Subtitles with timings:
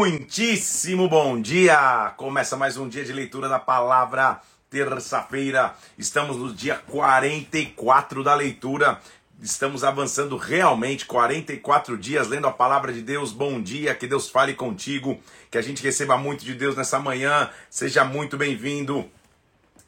[0.00, 2.12] Muitíssimo bom dia!
[2.16, 4.40] Começa mais um dia de leitura da palavra.
[4.68, 8.98] Terça-feira, estamos no dia 44 da leitura.
[9.40, 13.30] Estamos avançando realmente 44 dias lendo a palavra de Deus.
[13.30, 15.16] Bom dia, que Deus fale contigo,
[15.48, 17.48] que a gente receba muito de Deus nessa manhã.
[17.70, 19.08] Seja muito bem-vindo.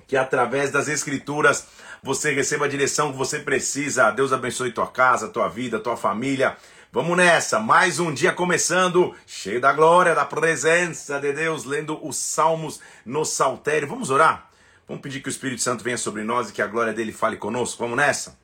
[0.06, 1.66] Que através das escrituras
[2.00, 4.12] você receba a direção que você precisa.
[4.12, 6.56] Deus abençoe tua casa, tua vida, tua família.
[6.92, 12.16] Vamos nessa, mais um dia começando, cheio da glória, da presença de Deus, lendo os
[12.16, 13.88] salmos no saltério.
[13.88, 14.48] Vamos orar?
[14.86, 17.36] Vamos pedir que o Espírito Santo venha sobre nós e que a glória dele fale
[17.36, 17.82] conosco.
[17.82, 18.38] Vamos nessa?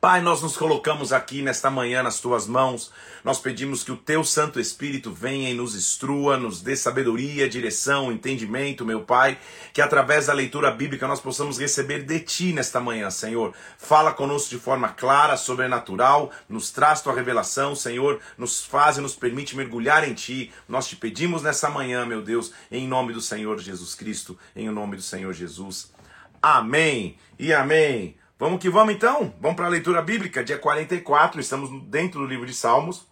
[0.00, 2.90] Pai, nós nos colocamos aqui nesta manhã nas tuas mãos.
[3.22, 8.10] Nós pedimos que o teu Santo Espírito venha e nos instrua, nos dê sabedoria, direção,
[8.10, 9.36] entendimento, meu Pai.
[9.74, 13.52] Que através da leitura bíblica nós possamos receber de ti nesta manhã, Senhor.
[13.76, 18.20] Fala conosco de forma clara, sobrenatural, nos traz tua revelação, Senhor.
[18.38, 20.50] Nos faz e nos permite mergulhar em ti.
[20.66, 24.96] Nós te pedimos nessa manhã, meu Deus, em nome do Senhor Jesus Cristo, em nome
[24.96, 25.92] do Senhor Jesus.
[26.40, 28.16] Amém e amém.
[28.40, 29.34] Vamos que vamos então?
[29.38, 33.06] Vamos para a leitura bíblica, dia 44, estamos dentro do livro de Salmos.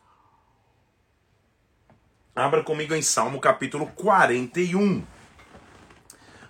[2.35, 5.05] Abra comigo em Salmo capítulo 41.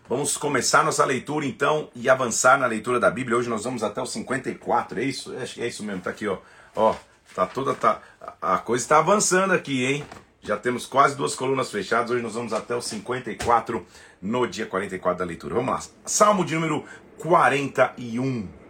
[0.09, 3.37] Vamos começar nossa leitura então e avançar na leitura da Bíblia.
[3.37, 5.35] Hoje nós vamos até o 54, é isso?
[5.55, 6.39] Que é isso mesmo, tá aqui, ó.
[6.77, 6.95] Ó,
[7.35, 8.01] tá toda tá
[8.41, 10.07] a coisa está avançando aqui, hein?
[10.41, 12.13] Já temos quase duas colunas fechadas.
[12.13, 13.85] Hoje nós vamos até o 54
[14.23, 15.57] no dia 44 da leitura.
[15.57, 15.83] Vamos lá.
[16.07, 16.85] Salmo de número
[17.19, 18.68] 41.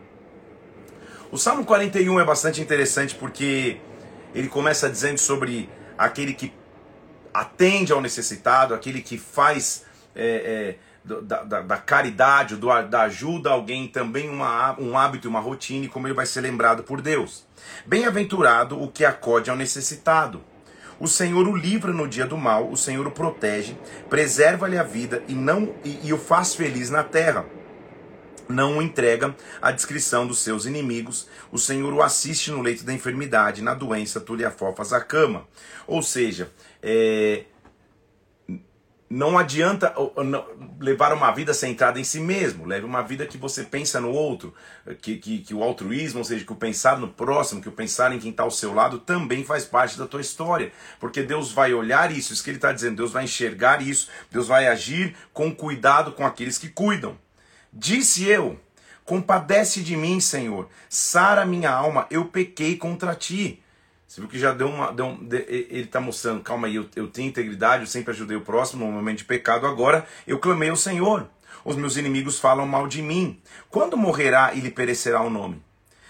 [1.30, 3.76] O Salmo 41 é bastante interessante porque
[4.34, 6.50] ele começa dizendo sobre aquele que
[7.34, 9.84] atende ao necessitado, aquele que faz
[10.16, 10.76] é,
[11.06, 15.38] é, da, da, da, caridade, do, da ajuda a alguém, também uma, um hábito, uma
[15.38, 17.46] rotina, e como ele vai ser lembrado por Deus.
[17.84, 20.42] Bem-aventurado o que acode ao necessitado.
[20.98, 23.76] O Senhor o livra no dia do mal, o Senhor o protege,
[24.08, 27.44] preserva-lhe a vida e, não, e, e o faz feliz na terra
[28.48, 31.28] não o entrega à descrição dos seus inimigos.
[31.50, 35.46] O Senhor o assiste no leito da enfermidade, na doença tu lhe afofas a cama.
[35.86, 36.50] Ou seja,
[36.82, 37.44] é,
[39.10, 39.94] não adianta
[40.78, 42.66] levar uma vida centrada em si mesmo.
[42.66, 44.54] Leve uma vida que você pensa no outro,
[45.00, 48.12] que, que, que o altruísmo, ou seja, que o pensar no próximo, que o pensar
[48.12, 50.72] em quem está ao seu lado também faz parte da tua história.
[51.00, 54.46] Porque Deus vai olhar isso, isso que ele está dizendo, Deus vai enxergar isso, Deus
[54.46, 57.16] vai agir com cuidado com aqueles que cuidam.
[57.78, 58.58] Disse eu:
[59.04, 63.62] Compadece de mim, Senhor, sara minha alma, eu pequei contra ti.
[64.04, 64.92] Você viu que já deu uma.
[64.92, 68.40] Deu um, ele está mostrando, calma aí, eu, eu tenho integridade, eu sempre ajudei o
[68.40, 71.28] próximo no momento de pecado, agora eu clamei ao Senhor.
[71.64, 73.40] Os meus inimigos falam mal de mim.
[73.70, 75.62] Quando morrerá e lhe perecerá o nome?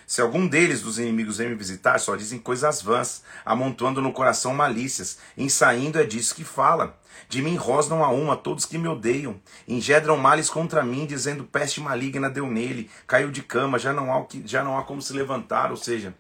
[0.07, 4.55] Se algum deles dos inimigos vem me visitar, só dizem coisas vãs, amontoando no coração
[4.55, 6.99] malícias, em saindo é disso que fala.
[7.29, 9.41] De mim rosnam a uma todos que me odeiam.
[9.67, 12.91] Engedram males contra mim, dizendo peste maligna deu nele.
[13.07, 15.71] Caiu de cama, já não há, já não há como se levantar.
[15.71, 16.15] Ou seja,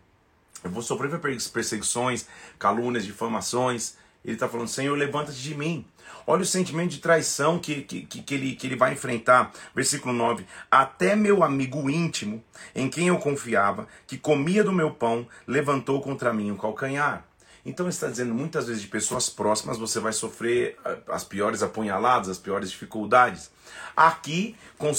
[0.64, 2.26] eu vou sofrer perseguições,
[2.58, 3.96] calúnias, difamações.
[4.24, 5.86] Ele está falando, Senhor, levanta-te de mim.
[6.26, 9.50] Olha o sentimento de traição que, que, que, ele, que ele vai enfrentar.
[9.74, 12.42] Versículo 9: Até meu amigo íntimo,
[12.74, 17.24] em quem eu confiava, que comia do meu pão, levantou contra mim o calcanhar.
[17.64, 22.28] Então está dizendo muitas vezes de pessoas próximas você vai sofrer eh, as piores apunhaladas,
[22.28, 23.50] as piores dificuldades.
[23.96, 24.56] Aqui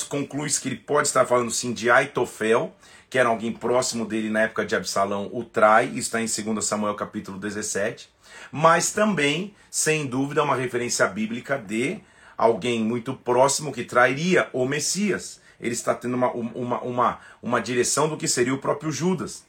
[0.08, 2.76] conclui que ele pode estar falando sim de Aitofel,
[3.10, 6.96] que era alguém próximo dele na época de Absalão, o trai, está em 2 Samuel
[6.96, 8.10] capítulo 17,
[8.52, 12.00] mas também, sem dúvida, uma referência bíblica de
[12.38, 15.42] alguém muito próximo que trairia o Messias.
[15.60, 19.44] Ele está tendo uma, uma, uma, uma direção do que seria o próprio Judas.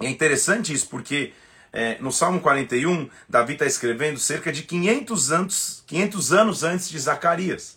[0.00, 1.32] É interessante isso porque
[1.76, 6.96] é, no Salmo 41, Davi está escrevendo cerca de 500 anos, 500 anos antes de
[7.00, 7.76] Zacarias,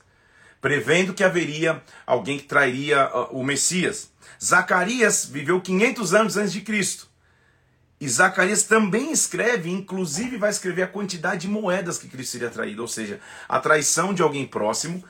[0.62, 4.12] prevendo que haveria alguém que trairia uh, o Messias.
[4.42, 7.10] Zacarias viveu 500 anos antes de Cristo.
[8.00, 12.84] E Zacarias também escreve, inclusive vai escrever a quantidade de moedas que Cristo seria traído,
[12.84, 13.20] ou seja,
[13.50, 15.04] a traição de alguém próximo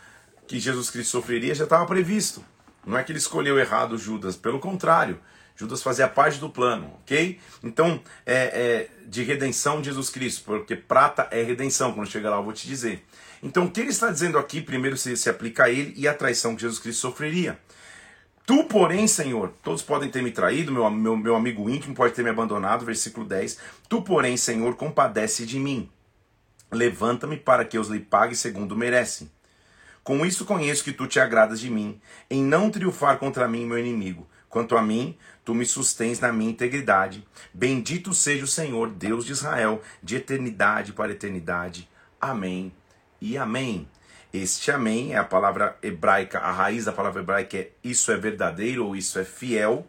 [0.48, 2.42] que Jesus Cristo sofreria já estava previsto.
[2.86, 5.20] Não é que ele escolheu errado Judas, pelo contrário.
[5.58, 7.40] Judas fazia parte do plano, ok?
[7.64, 12.38] Então, é, é, de redenção de Jesus Cristo, porque prata é redenção, quando chegar lá
[12.38, 13.04] eu vou te dizer.
[13.42, 16.14] Então, o que ele está dizendo aqui, primeiro se, se aplica a ele e a
[16.14, 17.60] traição que Jesus Cristo sofreria.
[18.46, 22.24] Tu, porém, Senhor, todos podem ter me traído, meu, meu, meu amigo íntimo pode ter
[22.24, 23.58] me abandonado, versículo 10.
[23.90, 25.90] Tu, porém, Senhor, compadece de mim.
[26.72, 29.30] Levanta-me para que eu lhe pague segundo merecem.
[30.04, 32.00] Com isso conheço que tu te agradas de mim,
[32.30, 34.26] em não triunfar contra mim, meu inimigo.
[34.48, 37.26] Quanto a mim, tu me sustens na minha integridade.
[37.54, 41.88] Bendito seja o Senhor, Deus de Israel, de eternidade para eternidade.
[42.20, 42.74] Amém
[43.22, 43.88] e amém.
[44.34, 48.88] Este amém é a palavra hebraica, a raiz da palavra hebraica é isso é verdadeiro
[48.88, 49.88] ou isso é fiel,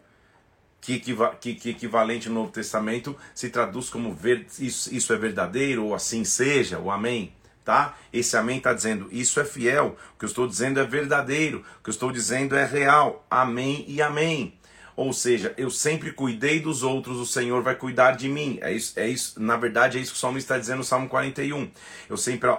[0.79, 5.17] que, equiva, que, que equivalente no Novo Testamento se traduz como ver, isso, isso é
[5.17, 7.33] verdadeiro ou assim seja, o amém.
[7.65, 7.97] Tá?
[8.13, 11.83] Esse amém está dizendo isso é fiel, o que eu estou dizendo é verdadeiro, o
[11.83, 13.25] que eu estou dizendo é real.
[13.29, 14.57] Amém e amém.
[14.99, 18.59] Ou seja, eu sempre cuidei dos outros, o Senhor vai cuidar de mim.
[18.61, 19.41] É isso, é isso.
[19.41, 21.71] Na verdade, é isso que o Salmo está dizendo no Salmo 41.
[22.09, 22.49] Eu sempre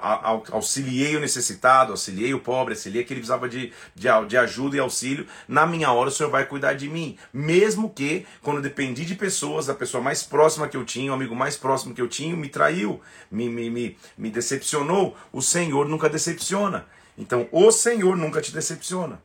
[0.50, 4.80] auxiliei o necessitado, auxiliei o pobre, auxiliei aquele que precisava de, de, de ajuda e
[4.80, 5.26] auxílio.
[5.46, 7.18] Na minha hora, o Senhor vai cuidar de mim.
[7.30, 11.36] Mesmo que, quando dependi de pessoas, a pessoa mais próxima que eu tinha, o amigo
[11.36, 15.14] mais próximo que eu tinha, me traiu, me, me, me, me decepcionou.
[15.30, 16.86] O Senhor nunca decepciona.
[17.18, 19.20] Então, o Senhor nunca te decepciona.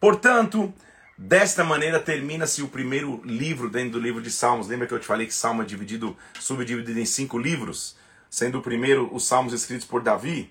[0.00, 0.72] Portanto,
[1.18, 4.68] Desta maneira termina-se o primeiro livro dentro do livro de Salmos.
[4.68, 7.96] Lembra que eu te falei que Salmo é dividido, subdividido em cinco livros?
[8.28, 10.50] Sendo o primeiro os Salmos escritos por Davi.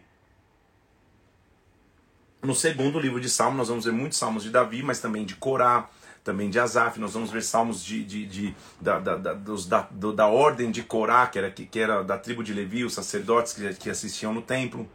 [2.41, 5.35] No segundo livro de Salmos nós vamos ver muitos Salmos de Davi, mas também de
[5.35, 5.87] Corá,
[6.23, 6.99] também de Asaf.
[6.99, 10.71] Nós vamos ver Salmos de, de, de da, da, da, dos, da, do, da ordem
[10.71, 13.89] de Corá, que era, que, que era da tribo de Levi, os sacerdotes que, que
[13.89, 14.89] assistiam no templo.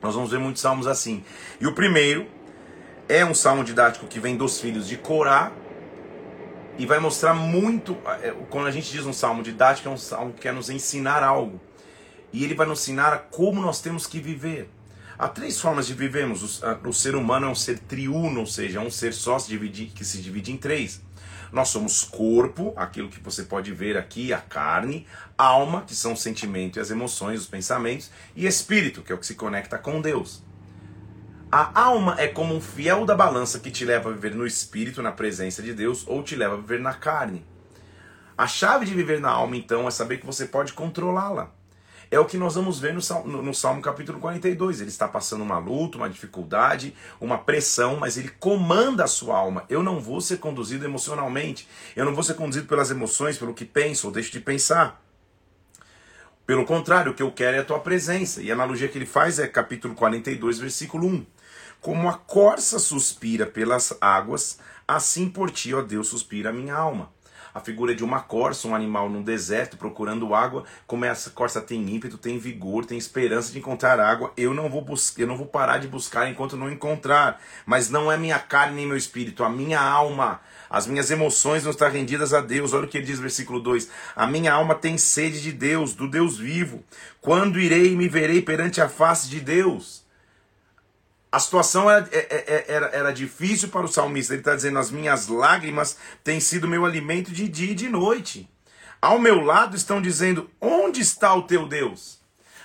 [0.00, 1.22] Nós vamos ver muitos salmos assim.
[1.60, 2.26] E o primeiro
[3.08, 5.52] é um salmo didático que vem dos filhos de Corá
[6.78, 7.96] e vai mostrar muito.
[8.22, 11.22] É, quando a gente diz um salmo didático, é um salmo que quer nos ensinar
[11.22, 11.60] algo.
[12.32, 14.68] E ele vai nos ensinar como nós temos que viver.
[15.18, 16.62] Há três formas de vivermos.
[16.62, 19.48] O, o ser humano é um ser triuno, ou seja, é um ser só se
[19.48, 21.02] divide, que se divide em três.
[21.52, 25.06] Nós somos corpo, aquilo que você pode ver aqui, a carne,
[25.36, 29.18] alma, que são o sentimento e as emoções, os pensamentos, e espírito, que é o
[29.18, 30.42] que se conecta com Deus.
[31.54, 35.02] A alma é como um fiel da balança que te leva a viver no espírito,
[35.02, 37.44] na presença de Deus, ou te leva a viver na carne.
[38.38, 41.52] A chave de viver na alma, então, é saber que você pode controlá-la.
[42.10, 44.80] É o que nós vamos ver no Salmo, no Salmo capítulo 42.
[44.80, 49.66] Ele está passando uma luta, uma dificuldade, uma pressão, mas ele comanda a sua alma.
[49.68, 51.68] Eu não vou ser conduzido emocionalmente.
[51.94, 55.02] Eu não vou ser conduzido pelas emoções, pelo que penso ou deixo de pensar.
[56.46, 58.40] Pelo contrário, o que eu quero é a tua presença.
[58.40, 61.26] E a analogia que ele faz é capítulo 42, versículo 1.
[61.82, 67.10] Como a corça suspira pelas águas, assim por ti, ó Deus, suspira a minha alma.
[67.52, 71.80] A figura de uma corça, um animal num deserto procurando água, como essa corça tem
[71.92, 74.86] ímpeto, tem vigor, tem esperança de encontrar água, eu não vou
[75.18, 77.42] eu não vou parar de buscar enquanto não encontrar.
[77.66, 80.40] Mas não é minha carne nem meu espírito, a minha alma.
[80.70, 82.72] As minhas emoções não estão rendidas a Deus.
[82.72, 85.94] Olha o que ele diz no versículo 2: A minha alma tem sede de Deus,
[85.94, 86.84] do Deus vivo.
[87.20, 90.01] Quando irei e me verei perante a face de Deus?
[91.32, 94.34] A situação era, é, é, é, era, era difícil para o salmista.
[94.34, 98.46] Ele está dizendo: As minhas lágrimas têm sido meu alimento de dia e de noite.
[99.00, 102.20] Ao meu lado estão dizendo: Onde está o teu Deus?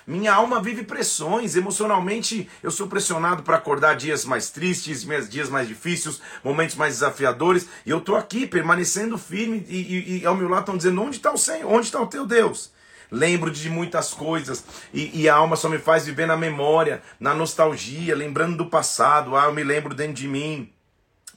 [0.06, 1.56] Minha alma vive pressões.
[1.56, 7.68] Emocionalmente, eu sou pressionado para acordar dias mais tristes, dias mais difíceis, momentos mais desafiadores.
[7.86, 9.66] E eu estou aqui permanecendo firme.
[9.70, 11.72] E, e, e, ao meu lado estão dizendo: Onde está o Senhor?
[11.72, 12.70] Onde está o teu Deus?
[13.12, 14.64] Lembro de muitas coisas
[14.94, 19.36] e, e, a alma só me faz viver na memória, na nostalgia, lembrando do passado.
[19.36, 20.72] Ah, eu me lembro dentro de mim.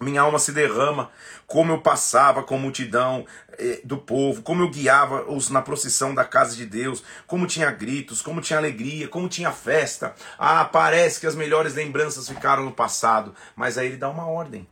[0.00, 1.10] Minha alma se derrama,
[1.46, 3.26] como eu passava com a multidão
[3.58, 7.70] eh, do povo, como eu guiava os na procissão da casa de Deus, como tinha
[7.70, 10.14] gritos, como tinha alegria, como tinha festa.
[10.38, 13.34] Ah, parece que as melhores lembranças ficaram no passado.
[13.54, 14.66] Mas aí ele dá uma ordem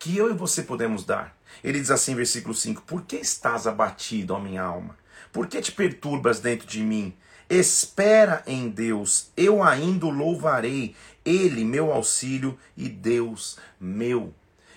[0.00, 1.36] que eu e você podemos dar.
[1.62, 4.96] Ele diz assim, versículo 5: Por que estás abatido, ó minha alma?
[5.36, 7.14] Por que te perturbas dentro de mim?
[7.46, 14.32] Espera em Deus, eu ainda o louvarei, Ele meu auxílio e Deus meu.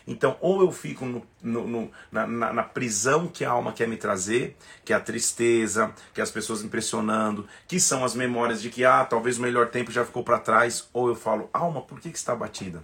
[0.06, 3.96] Então, ou eu fico no, no, no, na, na, prisão que a alma quer me
[3.96, 8.70] trazer, que é a tristeza, que é as pessoas impressionando, que são as memórias de
[8.70, 12.02] que, ah, talvez o melhor tempo já ficou para trás, ou eu falo, alma, por
[12.02, 12.84] que, que está batida?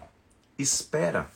[0.58, 1.30] Espera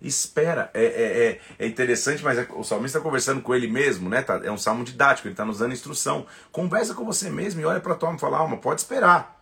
[0.00, 0.70] espera.
[0.74, 4.22] É, é, é, é interessante, mas é, o salmista está conversando com ele mesmo, né?
[4.22, 6.26] Tá, é um salmo didático, ele está nos dando instrução.
[6.52, 9.36] Conversa com você mesmo e olha para tua alma e fala, alma, pode esperar.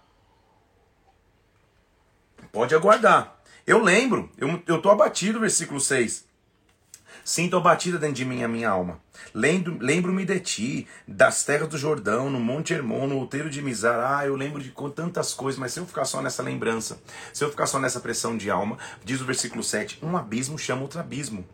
[2.52, 3.40] Pode aguardar.
[3.66, 6.24] Eu lembro, eu, tô abatido, versículo 6.
[7.22, 8.98] Sinto a batida dentro de mim a minha alma.
[9.34, 14.18] Lembro-me de ti, das terras do Jordão, no Monte Hermon, no outeiro de Mizar.
[14.18, 16.98] Ah, eu lembro de tantas coisas, mas se eu ficar só nessa lembrança,
[17.32, 20.82] se eu ficar só nessa pressão de alma, diz o versículo 7, um abismo chama
[20.82, 21.44] outro abismo.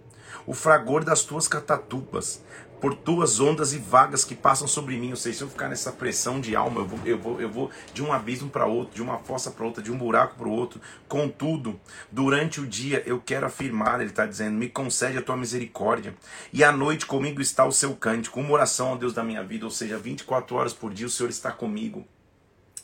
[0.46, 2.42] O fragor das tuas catatupas
[2.80, 5.10] por tuas ondas e vagas que passam sobre mim.
[5.10, 7.70] Ou seja, se eu ficar nessa pressão de alma, eu vou, eu vou, eu vou
[7.92, 10.52] de um abismo para outro, de uma fossa para outra, de um buraco para o
[10.52, 10.80] outro.
[11.08, 11.78] Contudo,
[12.10, 16.14] durante o dia eu quero afirmar, ele está dizendo, me concede a tua misericórdia.
[16.52, 19.64] E à noite comigo está o seu cântico, uma oração ao Deus da minha vida.
[19.64, 22.06] Ou seja, 24 horas por dia o Senhor está comigo.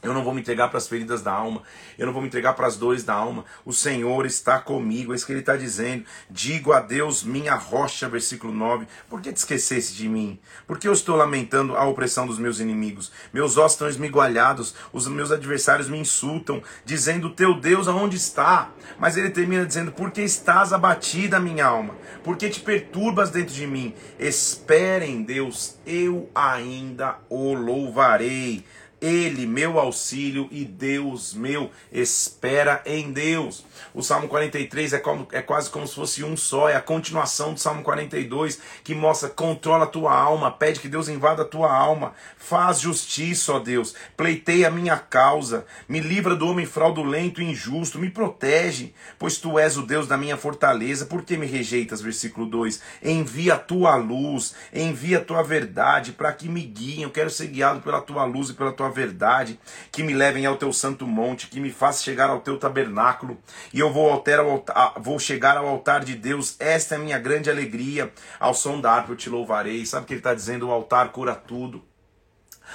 [0.07, 1.63] Eu não vou me entregar para as feridas da alma.
[1.99, 3.45] Eu não vou me entregar para as dores da alma.
[3.65, 5.13] O Senhor está comigo.
[5.13, 6.05] É isso que ele está dizendo.
[6.31, 8.87] Digo a Deus, minha rocha, versículo 9.
[9.11, 10.39] Por que te esquecesse de mim?
[10.65, 13.11] Por que eu estou lamentando a opressão dos meus inimigos?
[13.33, 14.77] Meus ossos estão esmigalhados.
[14.93, 18.71] Os meus adversários me insultam, dizendo: Teu Deus aonde está?
[19.01, 21.97] Mas ele termina dizendo: Por que estás abatida, minha alma?
[22.23, 23.93] Por que te perturbas dentro de mim?
[24.21, 28.65] Espere em Deus, eu ainda o louvarei
[29.01, 33.65] ele, meu auxílio e Deus meu, espera em Deus.
[33.95, 37.55] O Salmo 43 é, como, é quase como se fosse um só, é a continuação
[37.55, 41.73] do Salmo 42, que mostra: controla a tua alma, pede que Deus invada a tua
[41.73, 47.51] alma, faz justiça, ó Deus, pleiteia a minha causa, me livra do homem fraudulento e
[47.51, 51.07] injusto, me protege, pois tu és o Deus da minha fortaleza.
[51.07, 52.01] Por que me rejeitas?
[52.01, 57.03] Versículo 2: Envia a tua luz, envia a tua verdade para que me guiem.
[57.03, 59.61] Eu quero ser guiado pela tua luz e pela tua verdade,
[59.93, 63.39] que me levem ao teu santo monte, que me faça chegar ao teu tabernáculo,
[63.73, 67.19] e eu vou, alter altar, vou chegar ao altar de Deus, esta é a minha
[67.19, 68.11] grande alegria,
[68.41, 69.85] ao som da harpa eu te louvarei.
[69.85, 70.69] Sabe o que ele está dizendo?
[70.69, 71.85] O altar cura tudo.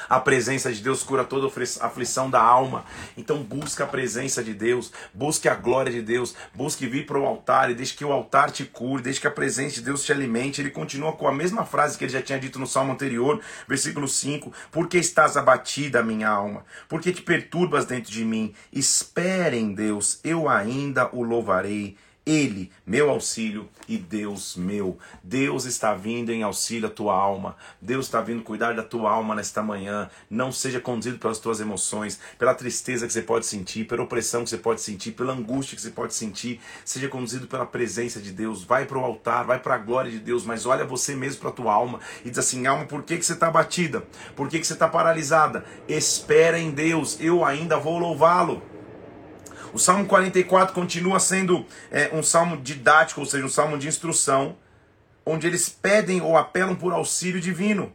[0.09, 1.47] A presença de Deus cura toda
[1.81, 2.85] aflição da alma.
[3.17, 7.25] Então busque a presença de Deus, busque a glória de Deus, busque vir para o
[7.25, 10.11] altar e deixe que o altar te cure, deixe que a presença de Deus te
[10.11, 10.61] alimente.
[10.61, 14.07] Ele continua com a mesma frase que ele já tinha dito no salmo anterior, versículo
[14.07, 16.65] 5: Porque estás abatida, minha alma?
[16.87, 18.53] Porque te perturbas dentro de mim?
[18.71, 24.97] Espere em Deus, eu ainda o louvarei ele, meu auxílio e Deus meu.
[25.23, 27.55] Deus está vindo em auxílio à tua alma.
[27.81, 30.09] Deus está vindo cuidar da tua alma nesta manhã.
[30.29, 34.49] Não seja conduzido pelas tuas emoções, pela tristeza que você pode sentir, pela opressão que
[34.51, 36.59] você pode sentir, pela angústia que você pode sentir.
[36.85, 38.63] Seja conduzido pela presença de Deus.
[38.63, 41.49] Vai para o altar, vai para a glória de Deus, mas olha você mesmo para
[41.49, 44.03] a tua alma e diz assim: alma, por que, que você está batida?
[44.35, 45.65] Por que, que você está paralisada?
[45.87, 48.70] Espera em Deus, eu ainda vou louvá-lo.
[49.73, 54.57] O Salmo 44 continua sendo é, um salmo didático, ou seja, um salmo de instrução,
[55.25, 57.93] onde eles pedem ou apelam por auxílio divino.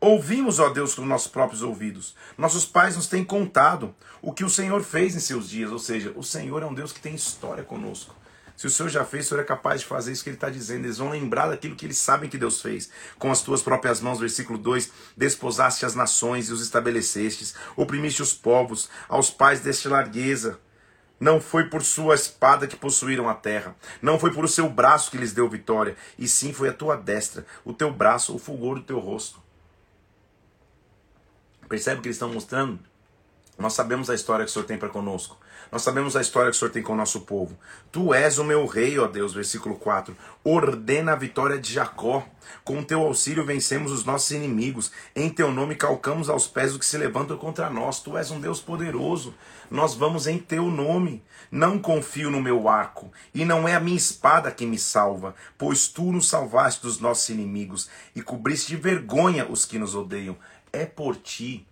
[0.00, 2.14] Ouvimos, ó Deus, com nossos próprios ouvidos.
[2.36, 5.72] Nossos pais nos têm contado o que o Senhor fez em seus dias.
[5.72, 8.14] Ou seja, o Senhor é um Deus que tem história conosco.
[8.56, 10.48] Se o Senhor já fez, o Senhor é capaz de fazer isso que ele está
[10.48, 10.84] dizendo.
[10.84, 12.90] Eles vão lembrar daquilo que eles sabem que Deus fez.
[13.18, 18.32] Com as tuas próprias mãos, versículo 2: Desposaste as nações e os estabelecestes, oprimiste os
[18.32, 20.60] povos, aos pais deste largueza
[21.20, 25.10] não foi por sua espada que possuíram a terra, não foi por o seu braço
[25.10, 28.76] que lhes deu vitória, e sim foi a tua destra, o teu braço, o fulgor
[28.76, 29.42] do teu rosto.
[31.68, 32.78] Percebe o que eles estão mostrando?
[33.58, 35.36] Nós sabemos a história que o Senhor tem para conosco.
[35.70, 37.58] Nós sabemos a história que o Senhor tem com o nosso povo.
[37.92, 40.16] Tu és o meu rei, ó Deus, versículo 4.
[40.42, 42.26] Ordena a vitória de Jacó.
[42.64, 44.90] Com teu auxílio vencemos os nossos inimigos.
[45.14, 48.00] Em teu nome calcamos aos pés o que se levantam contra nós.
[48.00, 49.34] Tu és um Deus poderoso.
[49.70, 51.22] Nós vamos em teu nome.
[51.50, 55.88] Não confio no meu arco, e não é a minha espada que me salva, pois
[55.88, 60.36] tu nos salvaste dos nossos inimigos e cobriste de vergonha os que nos odeiam.
[60.70, 61.66] É por ti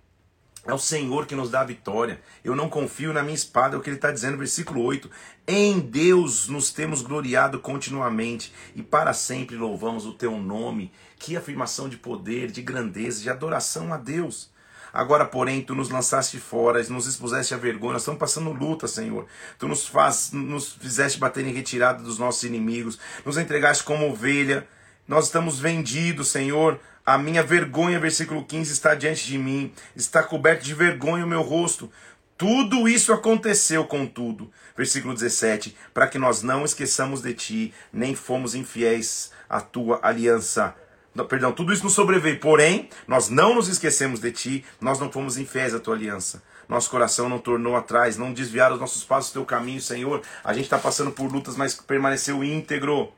[0.67, 2.21] é o Senhor que nos dá a vitória.
[2.45, 5.11] Eu não confio na minha espada, é o que ele está dizendo, versículo 8.
[5.47, 10.91] Em Deus nos temos gloriado continuamente e para sempre louvamos o teu nome.
[11.19, 14.51] Que afirmação de poder, de grandeza, de adoração a Deus.
[14.93, 19.27] Agora, porém, tu nos lançaste fora, nos expuseste a vergonha, estamos passando luta, Senhor.
[19.59, 24.67] Tu nos, faz, nos fizeste bater em retirada dos nossos inimigos, nos entregaste como ovelha.
[25.07, 30.65] Nós estamos vendidos, Senhor, a minha vergonha, versículo 15, está diante de mim, está coberto
[30.65, 31.89] de vergonha o meu rosto.
[32.37, 38.57] Tudo isso aconteceu, contudo, versículo 17, para que nós não esqueçamos de ti, nem fomos
[38.57, 40.75] infiéis à tua aliança.
[41.29, 45.39] Perdão, tudo isso nos sobreveio, porém, nós não nos esquecemos de ti, nós não fomos
[45.39, 46.43] infiéis à tua aliança.
[46.69, 50.21] Nosso coração não tornou atrás, não desviaram os nossos passos do teu caminho, Senhor.
[50.45, 53.13] A gente está passando por lutas, mas permaneceu íntegro.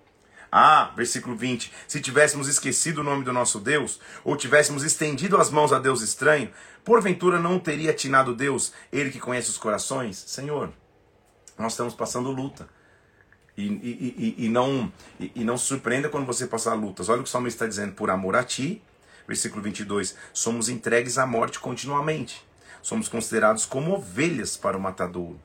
[0.50, 5.50] Ah, versículo 20: se tivéssemos esquecido o nome do nosso Deus, ou tivéssemos estendido as
[5.50, 6.50] mãos a Deus estranho,
[6.85, 10.17] porventura não teria atinado Deus, Ele que conhece os corações?
[10.17, 10.73] Senhor,
[11.59, 12.69] nós estamos passando luta.
[13.57, 17.09] E, e, e, e não, e, não se surpreenda quando você passar lutas.
[17.09, 18.81] Olha o que o salmista está dizendo: por amor a ti,
[19.26, 22.47] versículo 22, somos entregues à morte continuamente.
[22.81, 25.40] Somos considerados como ovelhas para o matadouro.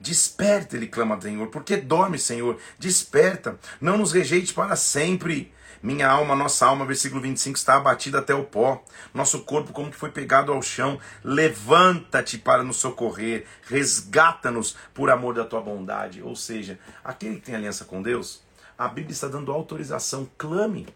[0.00, 1.48] Desperta, ele clama, Senhor.
[1.48, 2.58] Porque dorme, Senhor?
[2.78, 3.58] Desperta.
[3.80, 5.52] Não nos rejeite para sempre.
[5.82, 8.82] Minha alma, nossa alma, versículo 25, está abatida até o pó.
[9.14, 10.98] Nosso corpo, como que foi pegado ao chão.
[11.22, 13.46] Levanta-te para nos socorrer.
[13.62, 16.22] Resgata-nos por amor da tua bondade.
[16.22, 18.42] Ou seja, aquele que tem aliança com Deus,
[18.76, 20.28] a Bíblia está dando autorização.
[20.36, 20.86] Clame.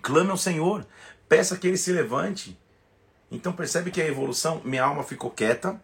[0.00, 0.86] Clame ao Senhor.
[1.28, 2.58] Peça que ele se levante.
[3.30, 5.78] Então percebe que a evolução, minha alma ficou quieta,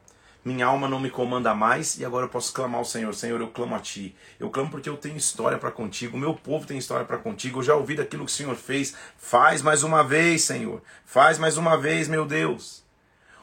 [0.44, 3.14] minha alma não me comanda mais e agora eu posso clamar ao Senhor.
[3.14, 4.14] Senhor, eu clamo a Ti.
[4.38, 6.18] Eu clamo porque eu tenho história para contigo.
[6.18, 7.60] Meu povo tem história para contigo.
[7.60, 8.94] Eu já ouvi daquilo que o Senhor fez.
[9.16, 10.82] Faz mais uma vez, Senhor.
[11.04, 12.84] Faz mais uma vez, meu Deus.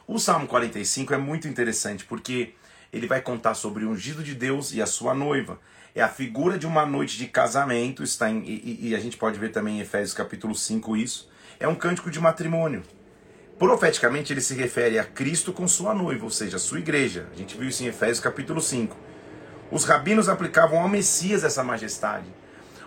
[0.06, 2.54] O Salmo 45 é muito interessante porque
[2.92, 5.58] ele vai contar sobre o ungido de Deus e a sua noiva.
[5.94, 9.38] É a figura de uma noite de casamento, está em, e, e a gente pode
[9.38, 11.28] ver também em Efésios capítulo 5 isso.
[11.58, 12.82] É um cântico de matrimônio.
[13.62, 17.28] Profeticamente ele se refere a Cristo com sua noiva, ou seja, a sua igreja.
[17.32, 18.96] A gente viu isso em Efésios capítulo 5.
[19.70, 22.26] Os rabinos aplicavam ao Messias essa majestade.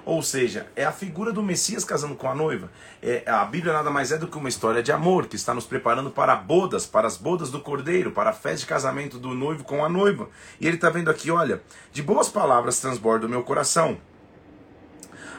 [0.03, 2.69] Ou seja, é a figura do Messias casando com a noiva.
[3.01, 5.65] É, a Bíblia nada mais é do que uma história de amor que está nos
[5.65, 9.63] preparando para bodas, para as bodas do cordeiro, para a festa de casamento do noivo
[9.63, 10.27] com a noiva.
[10.59, 11.61] E ele está vendo aqui, olha,
[11.93, 13.97] de boas palavras transborda o meu coração.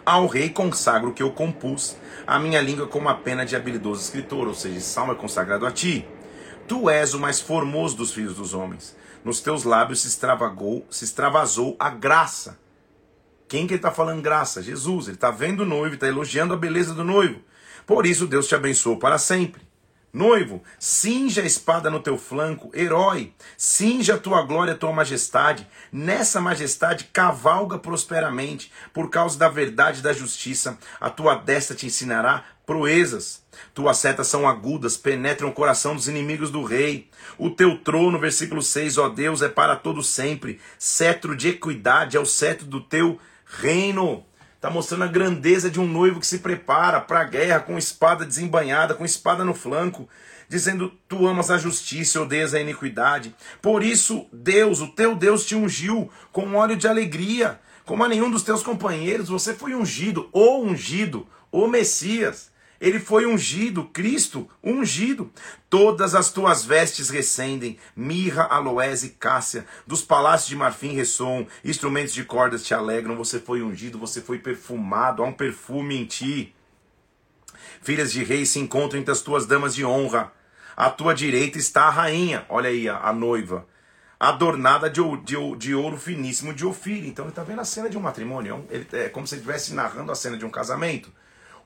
[0.07, 4.47] Ao rei consagro que eu compus, a minha língua como a pena de habilidoso escritor,
[4.47, 6.07] ou seja, esse salmo é consagrado a ti.
[6.69, 8.97] Tu és o mais formoso dos filhos dos homens.
[9.25, 12.57] Nos teus lábios se extravagou, se extravasou a graça.
[13.49, 14.63] Quem que ele está falando graça?
[14.63, 15.09] Jesus.
[15.09, 17.41] Ele está vendo o noivo, está elogiando a beleza do noivo.
[17.85, 19.66] Por isso Deus te abençoou para sempre.
[20.17, 25.69] Noivo, cinja a espada no teu flanco, herói, cinja a tua glória, a tua majestade.
[25.93, 30.79] Nessa majestade cavalga prosperamente, por causa da verdade e da justiça.
[30.99, 33.45] A tua destra te ensinará proezas.
[33.75, 37.11] Tuas setas são agudas, penetram o coração dos inimigos do rei.
[37.37, 40.59] O teu trono, versículo 6, ó Deus, é para todo sempre.
[40.79, 44.25] Cetro de equidade é o cetro do teu reino.
[44.57, 48.25] Está mostrando a grandeza de um noivo que se prepara para a guerra com espada
[48.25, 50.09] desembanhada, com espada no flanco,
[50.49, 53.35] dizendo: Tu amas a justiça odeias a iniquidade.
[53.61, 57.61] Por isso, Deus, o teu Deus, te ungiu com óleo de alegria.
[57.85, 62.51] Como a nenhum dos teus companheiros, você foi ungido, ou ungido, o Messias.
[62.87, 65.28] Ele foi ungido, Cristo, ungido.
[65.69, 69.66] Todas as tuas vestes recendem, mirra, aloés e cássia.
[69.85, 73.17] Dos palácios de marfim ressoam, instrumentos de cordas te alegram.
[73.17, 76.54] Você foi ungido, você foi perfumado, há um perfume em ti.
[77.82, 80.32] Filhas de reis se encontram entre as tuas damas de honra.
[80.76, 83.67] À tua direita está a rainha, olha aí a, a noiva,
[84.21, 87.04] adornada de, de, de, ouro finíssimo de Ofir.
[87.04, 89.75] Então ele está vendo a cena de um matrimônio, ele, é como se ele estivesse
[89.75, 91.11] narrando a cena de um casamento.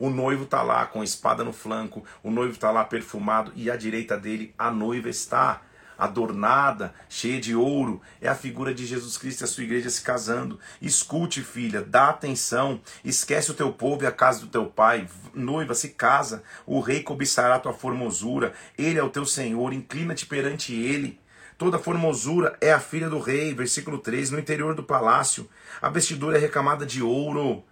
[0.01, 3.71] O noivo está lá com a espada no flanco, o noivo está lá perfumado e
[3.71, 5.61] à direita dele a noiva está
[5.99, 8.01] adornada, cheia de ouro.
[8.19, 10.59] É a figura de Jesus Cristo e a sua igreja se casando.
[10.81, 12.81] Escute, filha, dá atenção.
[13.05, 15.07] Esquece o teu povo e a casa do teu pai.
[15.35, 16.43] Noiva, se casa.
[16.65, 18.55] O rei cobiçará tua formosura.
[18.79, 19.75] Ele é o teu Senhor.
[19.75, 21.21] Inclina-te perante ele.
[21.59, 23.53] Toda formosura é a filha do rei.
[23.53, 24.31] Versículo 3.
[24.31, 25.47] No interior do palácio,
[25.83, 27.63] a vestidura é recamada de ouro.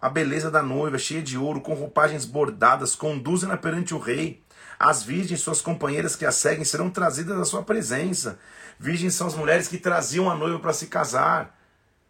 [0.00, 4.42] A beleza da noiva, cheia de ouro, com roupagens bordadas, conduzem-na perante o rei.
[4.78, 8.38] As virgens, suas companheiras que a seguem, serão trazidas à sua presença.
[8.78, 11.54] Virgens são as mulheres que traziam a noiva para se casar.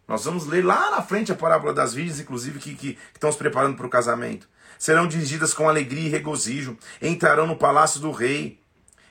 [0.07, 3.29] Nós vamos ler lá na frente a parábola das virgens, inclusive, que, que, que estão
[3.29, 4.47] se preparando para o casamento.
[4.79, 8.61] Serão dirigidas com alegria e regozijo, entrarão no palácio do rei.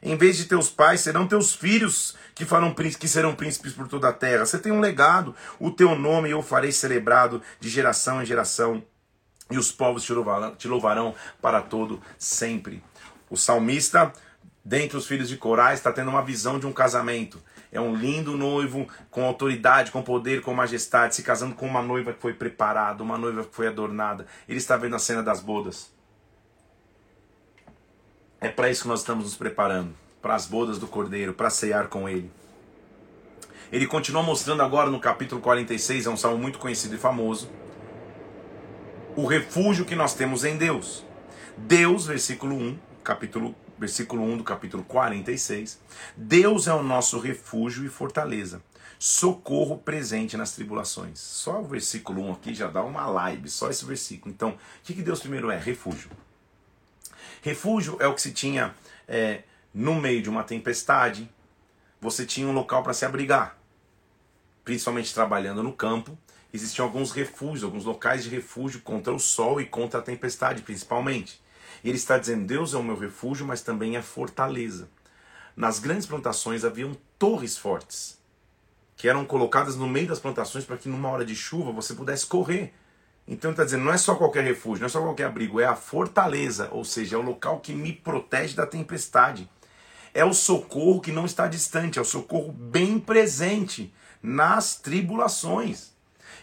[0.02, 4.08] Em vez de teus pais, serão teus filhos que, farão, que serão príncipes por toda
[4.08, 4.46] a terra.
[4.46, 8.82] Você tem um legado, o teu nome eu farei celebrado de geração em geração,
[9.50, 12.82] e os povos te louvarão, te louvarão para todo sempre.
[13.28, 14.12] O salmista,
[14.64, 17.42] dentre os filhos de Corais, está tendo uma visão de um casamento.
[17.70, 22.12] É um lindo noivo com autoridade, com poder, com majestade, se casando com uma noiva
[22.12, 24.26] que foi preparada, uma noiva que foi adornada.
[24.48, 25.92] Ele está vendo a cena das bodas.
[28.40, 31.88] É para isso que nós estamos nos preparando para as bodas do Cordeiro, para cear
[31.88, 32.30] com ele.
[33.72, 37.48] Ele continua mostrando agora no capítulo 46, é um salmo muito conhecido e famoso,
[39.16, 41.04] o refúgio que nós temos em Deus.
[41.56, 45.78] Deus, versículo 1, capítulo, versículo 1 do capítulo 46,
[46.16, 48.62] Deus é o nosso refúgio e fortaleza,
[48.98, 51.18] socorro presente nas tribulações.
[51.18, 54.32] Só o versículo 1 aqui já dá uma live, só esse versículo.
[54.34, 55.58] Então, o que, Deus primeiro é?
[55.58, 56.10] Refúgio.
[57.42, 58.74] Refúgio é o que se tinha
[59.06, 61.30] é, no meio de uma tempestade,
[62.00, 63.56] você tinha um local para se abrigar.
[64.64, 66.18] Principalmente trabalhando no campo,
[66.52, 71.40] existiam alguns refúgios, alguns locais de refúgio contra o sol e contra a tempestade, principalmente.
[71.84, 74.88] Ele está dizendo: Deus é o meu refúgio, mas também é fortaleza.
[75.56, 78.20] Nas grandes plantações haviam torres fortes
[79.00, 82.26] que eram colocadas no meio das plantações para que numa hora de chuva você pudesse
[82.26, 82.74] correr.
[83.26, 85.64] Então ele está dizendo, não é só qualquer refúgio, não é só qualquer abrigo, é
[85.64, 89.48] a fortaleza, ou seja, é o local que me protege da tempestade.
[90.12, 93.92] É o socorro que não está distante, é o socorro bem presente
[94.22, 95.90] nas tribulações.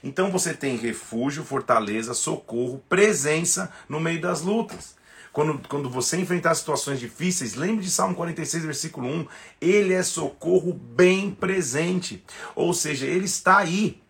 [0.04, 4.96] Então você tem refúgio, fortaleza, socorro, presença no meio das lutas.
[5.34, 9.28] Quando, quando você enfrentar situações difíceis, lembre de Salmo 46, versículo 1.
[9.62, 12.24] Ele é socorro bem presente.
[12.56, 14.02] Ou seja, ele está aí.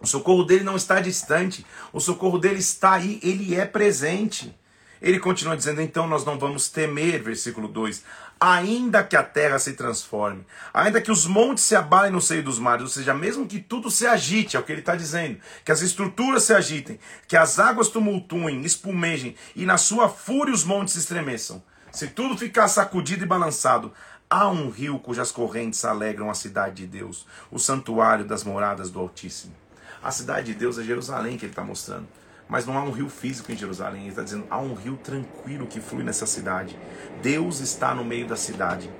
[0.00, 1.66] O socorro dele não está distante.
[1.92, 4.54] O socorro dele está aí, ele é presente.
[5.02, 8.02] Ele continua dizendo, então nós não vamos temer, versículo 2
[8.40, 12.58] ainda que a terra se transforme, ainda que os montes se abalem no seio dos
[12.58, 15.72] mares, ou seja, mesmo que tudo se agite, é o que ele está dizendo, que
[15.72, 20.94] as estruturas se agitem, que as águas tumultuem, espumejem e na sua fúria os montes
[20.94, 21.62] se estremeçam.
[21.90, 23.92] Se tudo ficar sacudido e balançado,
[24.28, 29.00] há um rio cujas correntes alegram a cidade de Deus, o santuário das moradas do
[29.00, 29.54] Altíssimo.
[30.02, 32.06] A cidade de Deus é Jerusalém que ele está mostrando
[32.48, 34.02] mas não há um rio físico em Jerusalém.
[34.02, 36.78] Ele está dizendo, há um rio tranquilo que flui nessa cidade.
[37.22, 38.90] Deus está no meio da cidade.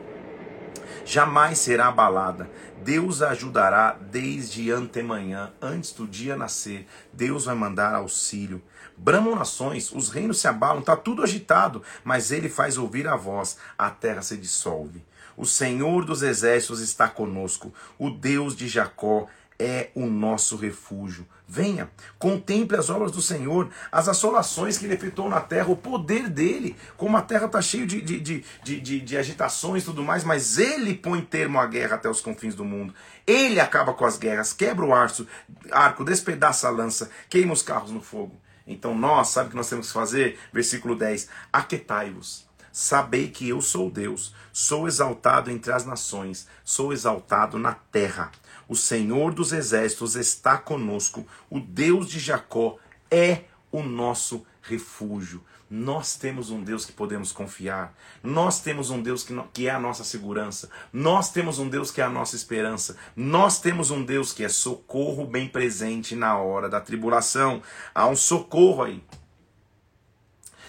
[1.04, 2.50] Jamais será abalada.
[2.82, 6.87] Deus a ajudará desde antemanhã, antes do dia nascer.
[7.12, 8.61] Deus vai mandar auxílio.
[8.96, 13.59] Bramam nações, os reinos se abalam, está tudo agitado, mas ele faz ouvir a voz,
[13.78, 15.04] a terra se dissolve.
[15.37, 19.28] O Senhor dos exércitos está conosco, o Deus de Jacó
[19.59, 21.27] é o nosso refúgio.
[21.49, 21.88] Venha,
[22.19, 26.77] contemple as obras do Senhor, as assolações que ele efetuou na terra, o poder dele.
[26.97, 30.95] Como a terra está cheia de, de, de, de, agitações e tudo mais, mas ele
[30.95, 32.92] põe termo à guerra até os confins do mundo.
[33.27, 35.27] Ele acaba com as guerras, quebra o arco,
[35.71, 38.40] arco despedaça a lança, queima os carros no fogo.
[38.66, 40.38] Então nós, sabe o que nós temos que fazer?
[40.53, 42.47] Versículo 10: Aquetai-vos.
[42.73, 48.31] Sabei que eu sou Deus, sou exaltado entre as nações, sou exaltado na terra.
[48.68, 51.26] O Senhor dos exércitos está conosco.
[51.48, 52.79] O Deus de Jacó
[53.11, 55.42] é o nosso refúgio.
[55.68, 57.92] Nós temos um Deus que podemos confiar.
[58.22, 60.70] Nós temos um Deus que, que é a nossa segurança.
[60.92, 62.96] Nós temos um Deus que é a nossa esperança.
[63.16, 67.62] Nós temos um Deus que é socorro bem presente na hora da tribulação.
[67.92, 69.02] Há um socorro aí.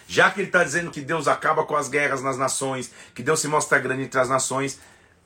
[0.07, 3.39] Já que ele está dizendo que Deus acaba com as guerras nas nações, que Deus
[3.39, 4.79] se mostra grande entre as nações,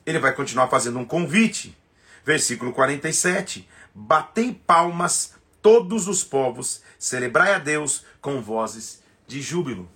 [0.04, 1.76] ele vai continuar fazendo um convite.
[2.24, 9.88] Versículo 47: Batei palmas todos os povos, celebrai a Deus com vozes de júbilo.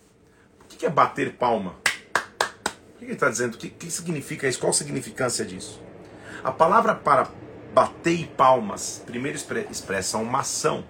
[0.60, 1.76] O que é bater palma?
[2.94, 3.54] O que ele está dizendo?
[3.54, 4.58] O que, que significa isso?
[4.58, 5.82] Qual a significância disso?
[6.42, 7.28] A palavra para
[7.74, 9.38] bater palmas, primeiro
[9.70, 10.84] expressa uma ação,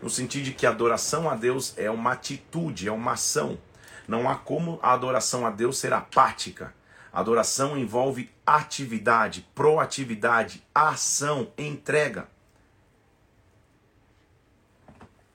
[0.00, 3.58] no sentido de que a adoração a Deus é uma atitude, é uma ação.
[4.06, 6.74] Não há como a adoração a Deus ser apática.
[7.14, 12.26] Adoração envolve atividade, proatividade, ação, entrega.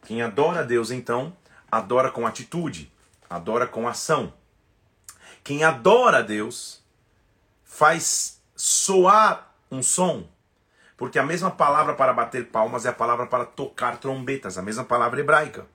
[0.02, 1.34] Quem adora a Deus, então,
[1.72, 2.92] adora com atitude,
[3.30, 4.34] adora com ação.
[5.42, 6.84] Quem adora a Deus
[7.64, 10.28] faz soar um som,
[10.98, 14.84] porque a mesma palavra para bater palmas é a palavra para tocar trombetas, a mesma
[14.84, 15.66] palavra hebraica.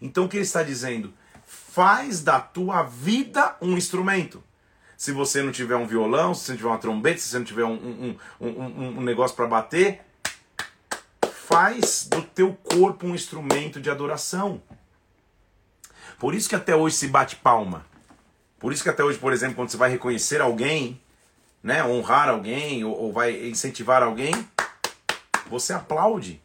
[0.00, 1.12] Então o que ele está dizendo?
[1.44, 4.44] Faz da tua vida um instrumento.
[5.00, 7.44] Se você não tiver um violão, se você não tiver uma trombeta, se você não
[7.46, 10.02] tiver um, um, um, um negócio para bater,
[11.32, 14.60] faz do teu corpo um instrumento de adoração.
[16.18, 17.86] Por isso que até hoje se bate palma.
[18.58, 21.00] Por isso que até hoje, por exemplo, quando você vai reconhecer alguém,
[21.62, 24.34] né, honrar alguém ou, ou vai incentivar alguém,
[25.48, 26.42] você aplaude.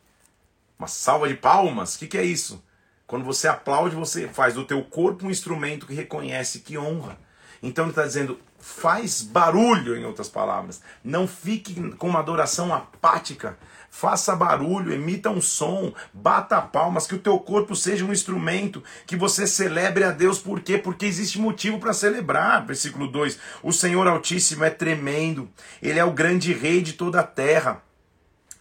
[0.79, 1.95] Uma salva de palmas.
[1.95, 2.63] O que, que é isso?
[3.05, 7.24] Quando você aplaude, você faz do teu corpo um instrumento que reconhece, que honra.
[7.65, 10.81] Então ele está dizendo, faz barulho, em outras palavras.
[11.03, 13.57] Não fique com uma adoração apática.
[13.89, 19.15] Faça barulho, emita um som, bata palmas, que o teu corpo seja um instrumento, que
[19.15, 20.37] você celebre a Deus.
[20.37, 20.77] Por quê?
[20.77, 22.63] Porque existe motivo para celebrar.
[22.63, 25.49] Versículo 2: O Senhor Altíssimo é tremendo,
[25.81, 27.81] Ele é o grande rei de toda a terra.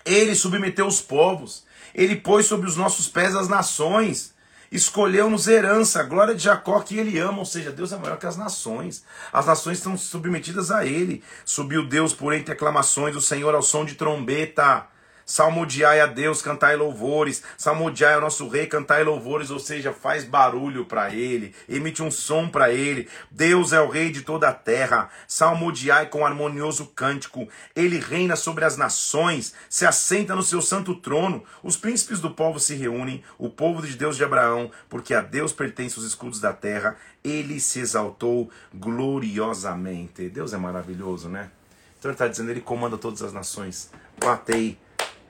[0.07, 1.64] Ele submeteu os povos,
[1.95, 4.34] ele pôs sobre os nossos pés as nações
[4.75, 8.27] escolheu-nos herança, a glória de Jacó que ele ama, ou seja, Deus é maior que
[8.27, 9.05] as nações.
[9.33, 11.23] As nações estão submetidas a ele.
[11.45, 14.87] Subiu Deus por entre aclamações, o Senhor ao som de trombeta.
[15.27, 17.43] Salmodiai a Deus, cantai louvores.
[17.57, 22.49] Salmodiai ao nosso rei, cantai louvores, ou seja, faz barulho para ele, emite um som
[22.49, 23.09] para ele.
[23.31, 25.09] Deus é o rei de toda a terra.
[25.27, 27.49] Salmodiai com harmonioso cântico.
[27.75, 31.45] Ele reina sobre as nações, se assenta no seu santo trono.
[31.63, 35.53] Os príncipes do povo se reúnem, o povo de Deus de Abraão, porque a Deus
[35.53, 36.97] pertence os escudos da terra.
[37.23, 40.29] Ele se exaltou gloriosamente.
[40.29, 41.51] Deus é maravilhoso, né?
[41.99, 43.91] Então ele está dizendo, ele comanda todas as nações.
[44.19, 44.79] Batei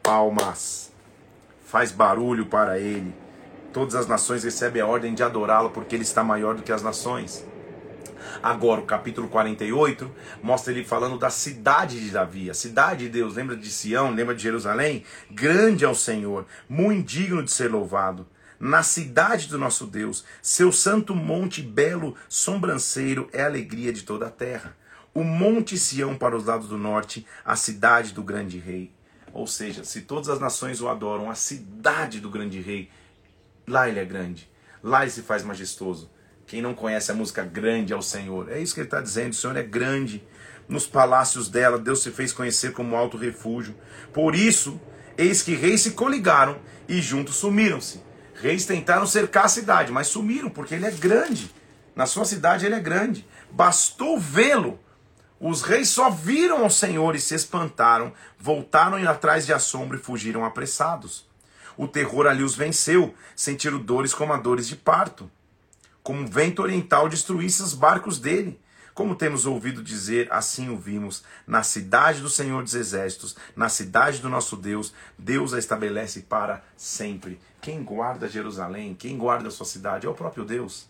[0.04, 0.92] palmas.
[1.64, 3.14] Faz barulho para ele.
[3.72, 6.82] Todas as nações recebem a ordem de adorá-lo porque ele está maior do que as
[6.82, 7.44] nações.
[8.42, 10.10] Agora, o capítulo 48
[10.42, 13.34] mostra ele falando da cidade de Davi, a cidade de Deus.
[13.34, 15.04] Lembra de Sião, lembra de Jerusalém?
[15.30, 18.26] Grande é o Senhor, muito digno de ser louvado.
[18.60, 24.26] Na cidade do nosso Deus, seu santo monte belo, sobranceiro, é a alegria de toda
[24.26, 24.76] a terra.
[25.14, 28.92] O monte Sião para os lados do norte, a cidade do grande rei.
[29.34, 32.88] Ou seja, se todas as nações o adoram, a cidade do grande rei,
[33.66, 34.48] lá ele é grande,
[34.80, 36.08] lá ele se faz majestoso.
[36.46, 39.34] Quem não conhece a música Grande ao Senhor, é isso que ele está dizendo: o
[39.34, 40.22] Senhor é grande.
[40.68, 43.74] Nos palácios dela, Deus se fez conhecer como alto refúgio.
[44.12, 44.80] Por isso,
[45.18, 48.00] eis que reis se coligaram e juntos sumiram-se.
[48.34, 51.50] Reis tentaram cercar a cidade, mas sumiram, porque ele é grande.
[51.96, 53.26] Na sua cidade ele é grande.
[53.50, 54.78] Bastou vê-lo.
[55.46, 60.44] Os reis só viram o Senhor e se espantaram, voltaram atrás de assombro e fugiram
[60.44, 61.28] apressados.
[61.76, 65.30] O terror ali os venceu, sentiram dores como a dores de parto
[66.04, 68.60] como um vento oriental destruísse os barcos dele.
[68.92, 74.20] Como temos ouvido dizer, assim o vimos, na cidade do Senhor dos Exércitos, na cidade
[74.20, 77.40] do nosso Deus, Deus a estabelece para sempre.
[77.60, 80.86] Quem guarda Jerusalém, quem guarda a sua cidade, é o próprio Deus.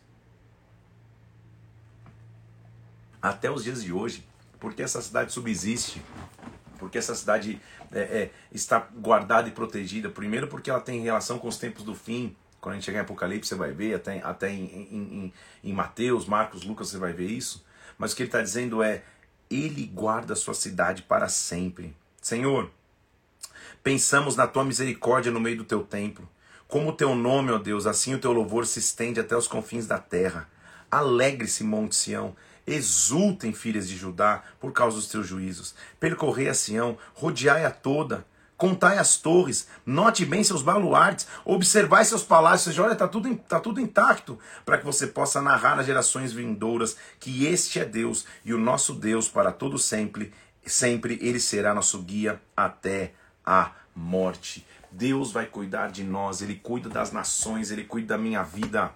[3.23, 4.27] Até os dias de hoje,
[4.65, 6.01] porque essa cidade subsiste,
[6.79, 7.61] porque essa cidade
[7.93, 11.95] é, é, está guardada e protegida, primeiro porque ela tem relação com os tempos do
[11.95, 15.33] fim, quando a gente chegar em Apocalipse, você vai ver, até, até em, em, em,
[15.65, 17.63] em Mateus, Marcos, Lucas, você vai ver isso.
[17.99, 19.05] Mas o que ele está dizendo é:
[19.51, 21.95] Ele guarda a sua cidade para sempre.
[22.23, 22.71] Senhor,
[23.83, 26.27] pensamos na tua misericórdia no meio do teu templo.
[26.67, 29.87] Como o teu nome, ó Deus, assim o teu louvor se estende até os confins
[29.87, 30.49] da terra.
[30.91, 32.35] Alegre-se, Monte Sião.
[32.67, 35.75] Exultem, filhas de Judá, por causa dos teus juízos.
[36.01, 38.25] Percorrei a Sião, rodeai a toda
[38.57, 43.59] Contai as torres, note bem seus baluartes, observai seus palácios, seja, olha, está tudo, tá
[43.59, 48.55] tudo intacto, para que você possa narrar nas gerações vindouras que este é Deus e
[48.55, 50.33] o nosso Deus para todo sempre,
[50.65, 53.13] sempre ele será nosso guia até
[53.45, 54.65] a morte.
[54.91, 58.93] Deus vai cuidar de nós, ele cuida das nações, ele cuida da minha vida.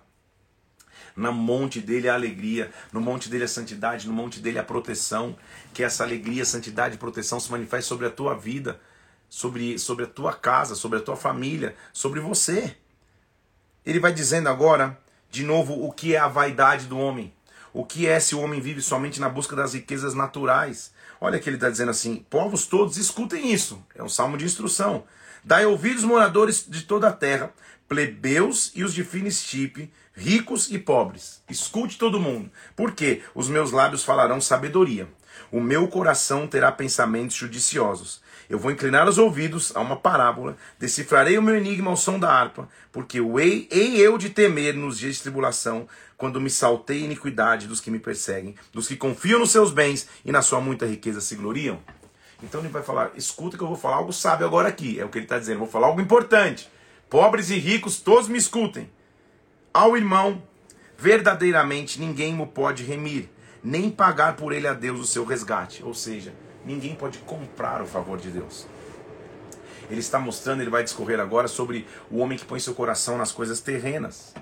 [1.18, 5.36] No monte dele a alegria, no monte dele a santidade, no monte dele a proteção.
[5.74, 8.80] Que essa alegria, santidade e proteção se manifeste sobre a tua vida
[9.28, 12.76] sobre, sobre a tua casa, sobre a tua família, sobre você.
[13.84, 14.98] Ele vai dizendo agora,
[15.30, 17.32] de novo, o que é a vaidade do homem.
[17.72, 20.92] O que é se o homem vive somente na busca das riquezas naturais?
[21.20, 23.84] Olha que ele está dizendo assim: povos todos, escutem isso.
[23.94, 25.04] É um salmo de instrução.
[25.44, 27.52] Dai ouvidos, moradores de toda a terra,
[27.88, 31.42] plebeus e os de Finistipe, ricos e pobres.
[31.48, 35.08] Escute todo mundo, porque os meus lábios falarão sabedoria.
[35.50, 38.20] O meu coração terá pensamentos judiciosos.
[38.50, 42.30] Eu vou inclinar os ouvidos a uma parábola, decifrarei o meu enigma ao som da
[42.30, 47.04] harpa, porque o hei, hei eu de temer nos dias de tribulação, quando me saltei
[47.04, 50.86] iniquidade dos que me perseguem, dos que confiam nos seus bens e na sua muita
[50.86, 51.78] riqueza se gloriam.
[52.42, 54.98] Então ele vai falar: escuta que eu vou falar algo sábio agora aqui.
[54.98, 55.58] É o que ele está dizendo.
[55.58, 56.70] vou falar algo importante.
[57.08, 58.90] Pobres e ricos, todos me escutem.
[59.72, 60.42] Ao irmão,
[60.96, 63.28] verdadeiramente ninguém o pode remir,
[63.62, 65.82] nem pagar por ele a Deus o seu resgate.
[65.82, 66.34] Ou seja,
[66.68, 68.66] Ninguém pode comprar o favor de Deus.
[69.90, 73.32] Ele está mostrando, ele vai discorrer agora sobre o homem que põe seu coração nas
[73.32, 74.34] coisas terrenas.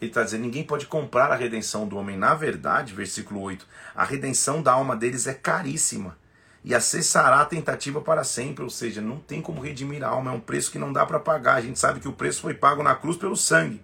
[0.00, 2.16] Ele está dizendo: ninguém pode comprar a redenção do homem.
[2.16, 6.18] Na verdade, versículo 8, a redenção da alma deles é caríssima
[6.64, 8.64] e acessará a tentativa para sempre.
[8.64, 11.20] Ou seja, não tem como redimir a alma, é um preço que não dá para
[11.20, 11.56] pagar.
[11.56, 13.82] A gente sabe que o preço foi pago na cruz pelo sangue.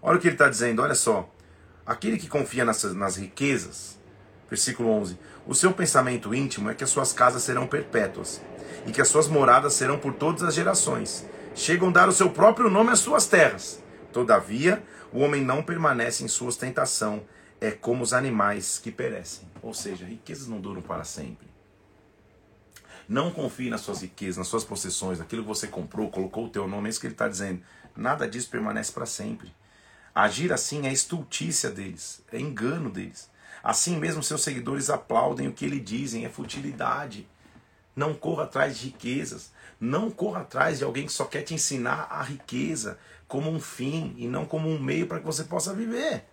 [0.00, 1.28] Olha o que ele está dizendo: olha só.
[1.84, 3.98] Aquele que confia nas, nas riquezas,
[4.46, 8.42] versículo 11, o seu pensamento íntimo é que as suas casas serão perpétuas
[8.86, 11.24] e que as suas moradas serão por todas as gerações.
[11.54, 13.82] Chegam a dar o seu próprio nome às suas terras.
[14.12, 17.22] Todavia, o homem não permanece em sua ostentação,
[17.58, 19.48] é como os animais que perecem.
[19.62, 21.47] Ou seja, riquezas não duram para sempre.
[23.08, 26.68] Não confie nas suas riquezas, nas suas possessões, naquilo que você comprou, colocou o teu
[26.68, 27.62] nome, é isso que ele está dizendo.
[27.96, 29.50] Nada disso permanece para sempre.
[30.14, 33.30] Agir assim é estultícia deles, é engano deles.
[33.62, 37.26] Assim mesmo seus seguidores aplaudem o que lhe dizem, é futilidade.
[37.96, 39.50] Não corra atrás de riquezas.
[39.80, 44.14] Não corra atrás de alguém que só quer te ensinar a riqueza como um fim
[44.16, 46.24] e não como um meio para que você possa viver.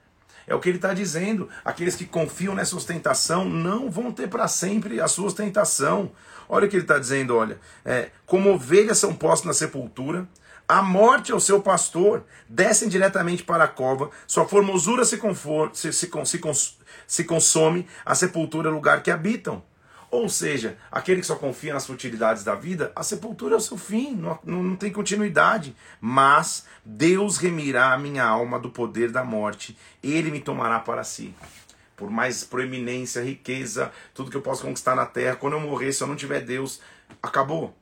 [0.48, 1.50] É o que ele está dizendo.
[1.64, 6.12] Aqueles que confiam nessa ostentação não vão ter para sempre a sua ostentação.
[6.48, 10.28] Olha o que ele está dizendo: olha, é, como ovelhas são postas na sepultura,
[10.68, 15.72] a morte é o seu pastor, descem diretamente para a cova, sua formosura se, confor,
[15.74, 16.42] se, se, se,
[17.08, 19.64] se consome, a sepultura é o lugar que habitam.
[20.15, 23.78] Ou seja, aquele que só confia nas futilidades da vida, a sepultura é o seu
[23.78, 25.75] fim, não, não, tem continuidade.
[25.99, 31.36] Mas Deus remirá a minha alma do poder da morte, ele me tomará para si.
[31.97, 36.01] Por mais proeminência, riqueza, tudo que eu posso conquistar na terra, quando eu morrer, se
[36.01, 36.80] eu não tiver Deus,
[37.21, 37.75] acabou.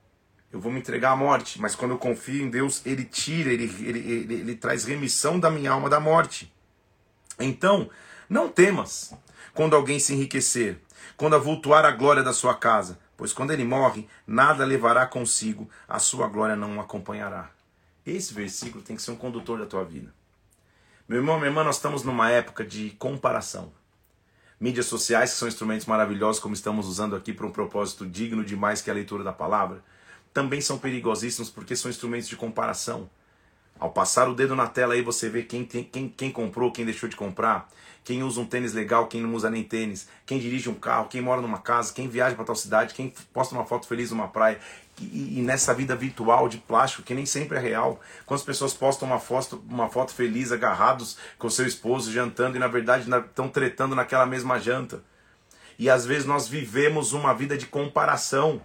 [0.51, 1.61] Eu vou me entregar à morte.
[1.61, 5.51] Mas quando eu confio em Deus, Ele tira, Ele, ele, ele, ele traz remissão da
[5.51, 6.51] minha alma da morte.
[7.39, 7.91] Então,
[8.27, 9.13] não temas
[9.53, 10.79] quando alguém se enriquecer,
[11.17, 15.99] quando avultuar a glória da sua casa, pois quando ele morre, nada levará consigo, a
[15.99, 17.49] sua glória não o acompanhará.
[18.05, 20.13] Esse versículo tem que ser um condutor da tua vida.
[21.07, 23.71] Meu irmão, minha irmã, nós estamos numa época de comparação.
[24.59, 28.81] Mídias sociais, que são instrumentos maravilhosos, como estamos usando aqui para um propósito digno demais
[28.81, 29.83] que é a leitura da palavra,
[30.33, 33.09] também são perigosíssimos porque são instrumentos de comparação.
[33.79, 36.86] Ao passar o dedo na tela aí você vê quem, tem, quem, quem comprou, quem
[36.86, 37.69] deixou de comprar,
[38.03, 41.21] quem usa um tênis legal, quem não usa nem tênis, quem dirige um carro, quem
[41.21, 44.59] mora numa casa, quem viaja para tal cidade, quem posta uma foto feliz numa praia.
[44.99, 48.73] E, e, nessa vida virtual de plástico, que nem sempre é real, quando as pessoas
[48.73, 53.49] postam uma foto, uma foto feliz agarrados com seu esposo jantando e na verdade estão
[53.49, 55.03] tretando naquela mesma janta.
[55.79, 58.62] E às vezes nós vivemos uma vida de comparação,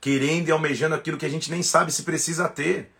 [0.00, 2.90] querendo e almejando aquilo que a gente nem sabe se precisa ter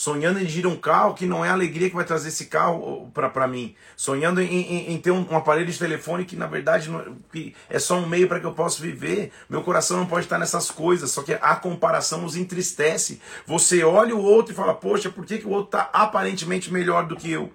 [0.00, 3.12] sonhando em dirigir um carro que não é a alegria que vai trazer esse carro
[3.12, 6.88] para mim, sonhando em, em, em ter um, um, aparelho de telefone que na verdade
[6.88, 9.30] não, que é só um meio para que eu possa viver.
[9.46, 13.20] Meu coração não pode estar nessas coisas, só que a comparação nos entristece.
[13.46, 17.06] Você olha o outro e fala, poxa, por que, que o outro está aparentemente melhor
[17.06, 17.52] do que eu?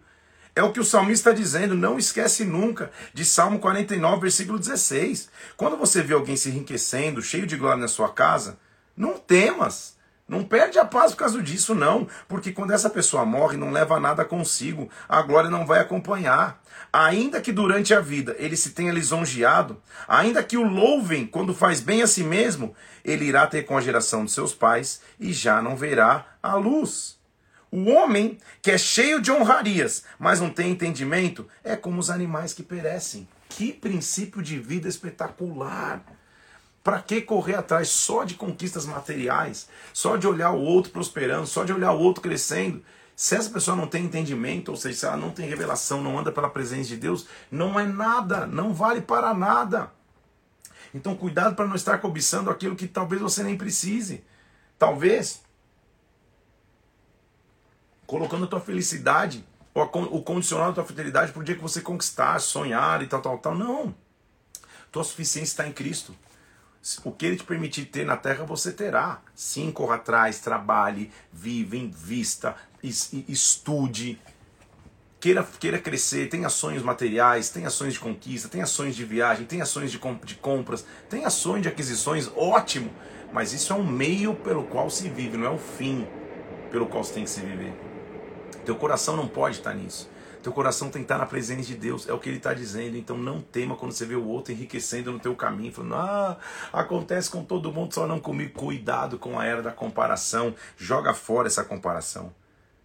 [0.55, 5.31] É o que o salmista está dizendo, não esquece nunca, de Salmo 49, versículo 16.
[5.57, 8.59] Quando você vê alguém se enriquecendo, cheio de glória na sua casa,
[8.95, 9.94] não temas.
[10.27, 12.07] Não perde a paz por causa disso, não.
[12.27, 14.89] Porque quando essa pessoa morre, não leva nada consigo.
[15.07, 16.59] A glória não vai acompanhar.
[16.91, 21.79] Ainda que durante a vida ele se tenha lisonjeado, ainda que o louvem quando faz
[21.79, 25.61] bem a si mesmo, ele irá ter com a geração de seus pais e já
[25.61, 27.19] não verá a luz.
[27.69, 32.53] O homem que é cheio de honrarias, mas não tem entendimento, é como os animais
[32.53, 33.27] que perecem.
[33.49, 36.01] Que princípio de vida espetacular!
[36.85, 41.63] Para que correr atrás só de conquistas materiais, só de olhar o outro prosperando, só
[41.63, 42.85] de olhar o outro crescendo?
[43.15, 46.31] Se essa pessoa não tem entendimento, ou seja, se ela não tem revelação, não anda
[46.31, 49.91] pela presença de Deus, não é nada, não vale para nada.
[50.93, 54.23] Então, cuidado para não estar cobiçando aquilo que talvez você nem precise.
[54.77, 55.41] Talvez
[58.05, 59.43] colocando a tua felicidade,
[59.73, 63.23] ou o condicional da tua fidelidade para o dia que você conquistar, sonhar e tal,
[63.23, 63.55] tal, tal.
[63.55, 63.95] Não.
[64.91, 66.15] Tua suficiência está em Cristo.
[67.03, 69.19] O que ele te permitir ter na terra, você terá.
[69.33, 74.19] Sim, corra atrás, trabalhe, vive, invista, estude,
[75.19, 79.65] queira, queira crescer, tenha sonhos materiais, tenha sonhos de conquista, tenha sonhos de viagem, tenha
[79.65, 82.91] sonhos de, comp de compras, tenha sonhos de aquisições, ótimo.
[83.33, 86.07] Mas isso é um meio pelo qual se vive, não é o fim
[86.71, 87.73] pelo qual você tem que se viver.
[88.63, 90.07] Teu coração não pode estar nisso.
[90.45, 92.95] Teu coração tem que estar na presença de Deus, é o que ele está dizendo.
[92.95, 96.37] Então não tema quando você vê o outro enriquecendo no teu caminho, falando, ah,
[96.71, 98.53] acontece com todo mundo, só não comigo.
[98.53, 102.31] Cuidado com a era da comparação, joga fora essa comparação.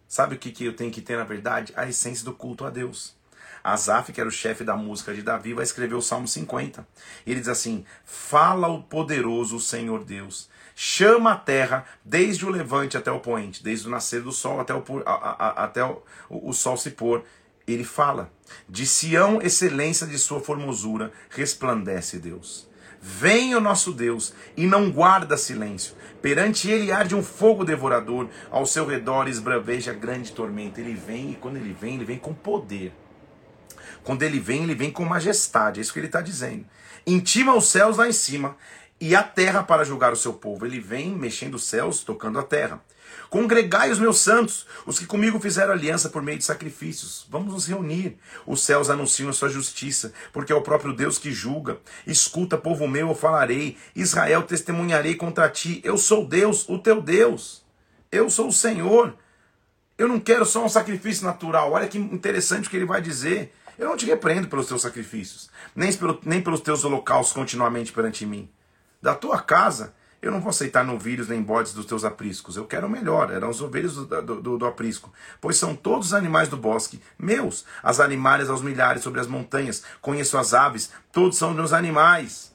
[0.09, 1.75] Sabe o que, que eu tenho que ter na verdade?
[1.77, 3.15] A essência do culto a Deus.
[3.63, 6.89] Asaf, que era o chefe da música de Davi, vai escrever o Salmo 50.
[7.27, 13.13] Ele diz assim: Fala o poderoso Senhor Deus, chama a terra desde o levante até
[13.13, 16.79] o poente, desde o nascer do sol até o, a, a, até o, o sol
[16.79, 17.23] se pôr
[17.73, 18.33] ele fala:
[18.69, 22.69] De Sião, excelência de sua formosura, resplandece Deus.
[23.03, 25.95] Vem o nosso Deus e não guarda silêncio.
[26.21, 30.81] Perante ele arde um fogo devorador, ao seu redor esbraveja grande tormenta.
[30.81, 32.93] Ele vem e quando ele vem, ele vem com poder.
[34.05, 35.81] Quando ele vem, ele vem com majestade.
[35.81, 36.67] É isso que ele está dizendo.
[37.07, 38.57] Intima os céus lá em cima
[39.01, 40.67] e a terra para julgar o seu povo.
[40.67, 42.83] Ele vem mexendo os céus, tocando a terra.
[43.31, 47.25] Congregai os meus santos, os que comigo fizeram aliança por meio de sacrifícios.
[47.31, 48.19] Vamos nos reunir.
[48.45, 51.79] Os céus anunciam a sua justiça, porque é o próprio Deus que julga.
[52.05, 53.79] Escuta, povo meu, eu falarei.
[53.95, 55.81] Israel, testemunharei contra ti.
[55.85, 57.65] Eu sou Deus, o teu Deus.
[58.11, 59.15] Eu sou o Senhor.
[59.97, 61.71] Eu não quero só um sacrifício natural.
[61.71, 63.55] Olha que interessante o que ele vai dizer.
[63.79, 68.27] Eu não te repreendo pelos teus sacrifícios, nem, pelo, nem pelos teus holocaustos continuamente perante
[68.27, 68.51] mim.
[69.01, 72.57] Da tua casa eu não vou aceitar novilhos nem bodes dos teus apriscos.
[72.57, 73.33] Eu quero o melhor.
[73.33, 75.13] Eram os ovelhos do, do, do, aprisco.
[75.41, 77.65] Pois são todos os animais do bosque meus.
[77.83, 79.83] As animais aos milhares sobre as montanhas.
[80.01, 80.93] Conheço as aves.
[81.11, 82.55] Todos são meus animais.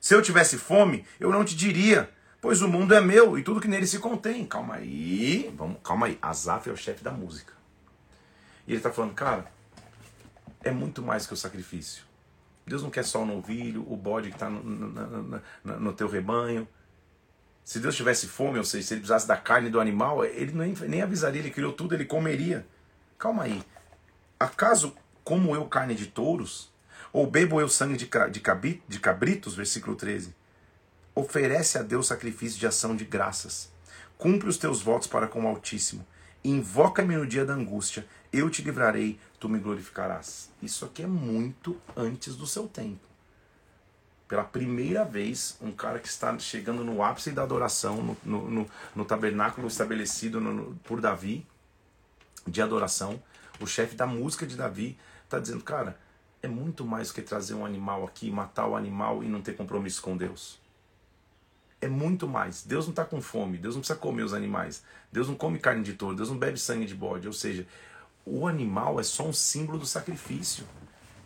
[0.00, 2.10] Se eu tivesse fome, eu não te diria.
[2.40, 4.44] Pois o mundo é meu e tudo que nele se contém.
[4.44, 5.54] Calma aí.
[5.56, 6.18] Vamos, calma aí.
[6.20, 7.52] Azaf é o chefe da música.
[8.66, 9.46] E ele está falando, cara,
[10.64, 12.02] é muito mais que o sacrifício.
[12.66, 16.08] Deus não quer só o novilho, o bode que está no, no, no, no, teu
[16.08, 16.66] rebanho.
[17.64, 20.72] Se Deus tivesse fome, ou seja, se ele precisasse da carne do animal, ele nem,
[20.88, 22.66] nem avisaria, ele criou tudo, ele comeria.
[23.18, 23.62] Calma aí.
[24.38, 26.72] Acaso como eu carne de touros?
[27.12, 29.54] Ou bebo eu sangue de, de, de cabritos?
[29.54, 30.34] Versículo 13.
[31.14, 33.70] Oferece a Deus sacrifício de ação de graças.
[34.16, 36.06] Cumpre os teus votos para com o Altíssimo.
[36.44, 38.06] Invoca-me no dia da angústia.
[38.32, 40.50] Eu te livrarei, tu me glorificarás.
[40.60, 43.06] Isso aqui é muito antes do seu tempo.
[44.26, 48.70] Pela primeira vez, um cara que está chegando no ápice da adoração, no, no, no,
[48.96, 50.40] no tabernáculo estabelecido
[50.84, 51.46] por Davi,
[52.46, 53.22] de adoração,
[53.60, 55.96] o chefe da música de Davi está dizendo, cara,
[56.42, 59.54] é muito mais do que trazer um animal aqui, matar o animal e não ter
[59.54, 60.61] compromisso com Deus
[61.82, 62.62] é muito mais.
[62.62, 65.82] Deus não está com fome, Deus não precisa comer os animais, Deus não come carne
[65.82, 67.26] de touro, Deus não bebe sangue de bode.
[67.26, 67.66] Ou seja,
[68.24, 70.64] o animal é só um símbolo do sacrifício.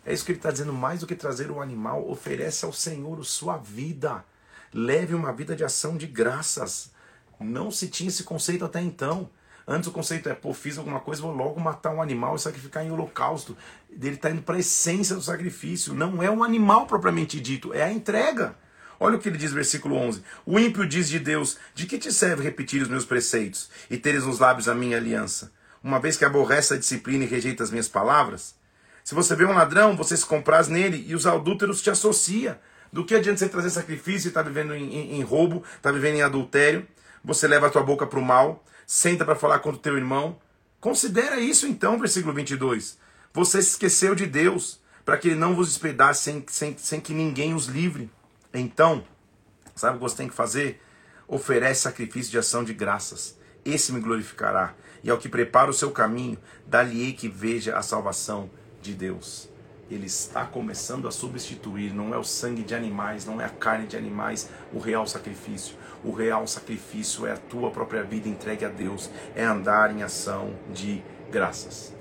[0.03, 3.23] É isso que ele está dizendo, mais do que trazer o animal, oferece ao Senhor
[3.23, 4.25] sua vida.
[4.73, 6.91] Leve uma vida de ação de graças.
[7.39, 9.29] Não se tinha esse conceito até então.
[9.67, 12.85] Antes o conceito é, pô, fiz alguma coisa, vou logo matar um animal e sacrificar
[12.85, 13.55] em holocausto.
[13.91, 15.93] Ele está indo para a essência do sacrifício.
[15.93, 18.55] Não é um animal propriamente dito, é a entrega.
[18.99, 22.11] Olha o que ele diz, versículo 11: O ímpio diz de Deus: De que te
[22.11, 25.51] serve repetir os meus preceitos e teres nos lábios a minha aliança?
[25.83, 28.55] Uma vez que aborrece a disciplina e rejeita as minhas palavras?
[29.03, 32.59] Se você vê um ladrão, você se compraz nele e os adúlteros te associa.
[32.91, 35.91] Do que adianta você trazer sacrifício e estar tá vivendo em, em, em roubo, está
[35.91, 36.85] vivendo em adultério?
[37.23, 40.37] Você leva a tua boca para o mal, senta para falar contra o teu irmão.
[40.79, 42.97] Considera isso então, versículo 22.
[43.33, 47.13] Você se esqueceu de Deus, para que ele não vos despedace sem, sem, sem que
[47.13, 48.09] ninguém os livre.
[48.59, 49.03] Então,
[49.75, 50.81] sabe o que você tem que fazer?
[51.27, 53.37] Oferece sacrifício de ação de graças.
[53.63, 54.73] Esse me glorificará.
[55.03, 58.49] E ao que prepara o seu caminho, dá-lhe que veja a salvação
[58.81, 59.47] de Deus.
[59.91, 63.85] Ele está começando a substituir, não é o sangue de animais, não é a carne
[63.85, 65.75] de animais, o real sacrifício.
[66.03, 70.57] O real sacrifício é a tua própria vida entregue a Deus, é andar em ação
[70.73, 71.93] de graças.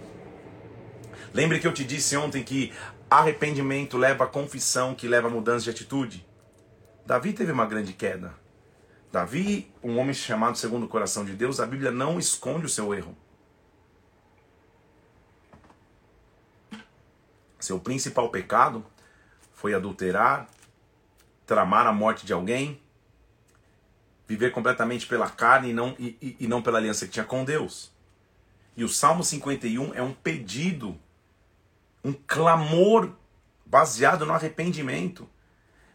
[1.34, 2.72] Lembre que eu te disse ontem que
[3.11, 6.25] arrependimento leva a confissão, que leva a mudança de atitude.
[7.07, 8.34] Davi teve uma grande queda.
[9.12, 12.92] Davi, um homem chamado segundo o coração de Deus, a Bíblia não esconde o seu
[12.92, 13.16] erro.
[17.61, 18.84] Seu principal pecado
[19.52, 20.48] foi adulterar,
[21.46, 22.82] tramar a morte de alguém,
[24.26, 27.92] viver completamente pela carne e não, e, e não pela aliança que tinha com Deus.
[28.76, 30.98] E o Salmo 51 é um pedido,
[32.04, 33.12] um clamor
[33.64, 35.28] baseado no arrependimento.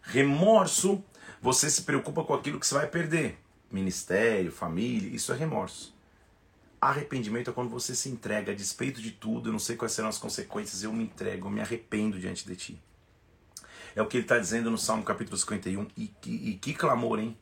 [0.02, 1.04] Remorso,
[1.42, 3.38] você se preocupa com aquilo que você vai perder.
[3.72, 5.96] Ministério, família, isso é remorso.
[6.80, 10.10] Arrependimento é quando você se entrega a despeito de tudo, eu não sei quais serão
[10.10, 12.82] as consequências, eu me entrego, eu me arrependo diante de ti.
[13.96, 15.88] É o que ele está dizendo no Salmo capítulo 51.
[15.96, 17.38] E, e, e que clamor, hein?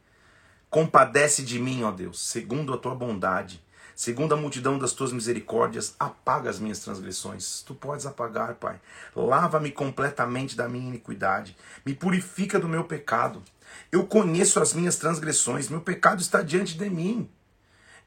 [0.69, 3.63] Compadece de mim, ó Deus, segundo a tua bondade
[3.99, 7.61] Segundo a multidão das tuas misericórdias, apaga as minhas transgressões.
[7.63, 8.79] Tu podes apagar, Pai.
[9.13, 11.53] Lava-me completamente da minha iniquidade.
[11.85, 13.43] Me purifica do meu pecado.
[13.91, 15.67] Eu conheço as minhas transgressões.
[15.67, 17.29] Meu pecado está diante de mim.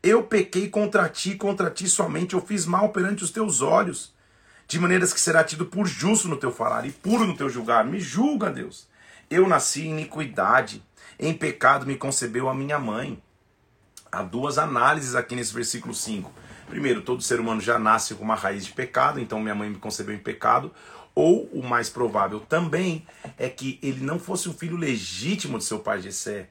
[0.02, 2.32] Eu pequei contra ti, contra ti somente.
[2.32, 4.14] Eu fiz mal perante os teus olhos.
[4.66, 7.84] De maneiras que será tido por justo no teu falar e puro no teu julgar.
[7.84, 8.88] Me julga, Deus.
[9.28, 10.82] Eu nasci em iniquidade.
[11.18, 13.22] Em pecado me concebeu a minha mãe
[14.12, 16.30] há duas análises aqui nesse versículo 5.
[16.68, 19.76] Primeiro, todo ser humano já nasce com uma raiz de pecado, então minha mãe me
[19.76, 20.70] concebeu em pecado.
[21.14, 23.06] Ou o mais provável também
[23.38, 26.48] é que ele não fosse um filho legítimo de seu pai Jessé.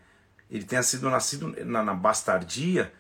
[0.50, 2.92] Ele tenha sido nascido na, na bastardia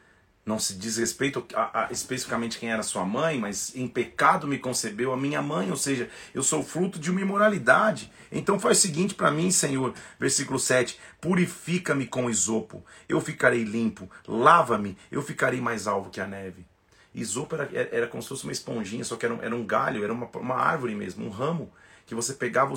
[0.45, 4.57] não se diz respeito a, a, especificamente quem era sua mãe, mas em pecado me
[4.57, 8.11] concebeu a minha mãe, ou seja, eu sou fruto de uma imoralidade.
[8.31, 14.09] Então faz o seguinte para mim, Senhor, versículo 7: purifica-me com isopo, eu ficarei limpo,
[14.27, 16.65] lava-me, eu ficarei mais alvo que a neve.
[17.13, 20.03] Isopo era, era como se fosse uma esponjinha, só que era um, era um galho,
[20.03, 21.71] era uma, uma árvore mesmo, um ramo,
[22.05, 22.73] que você pegava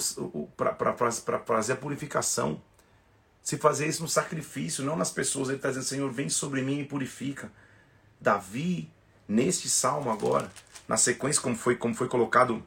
[0.56, 0.92] para
[1.44, 2.60] fazer a purificação
[3.44, 5.48] se fazer isso no sacrifício, não nas pessoas.
[5.48, 7.52] Ele está dizendo, Senhor, vem sobre mim e purifica.
[8.18, 8.90] Davi,
[9.28, 10.50] neste salmo agora,
[10.88, 12.64] na sequência, como foi, como foi colocado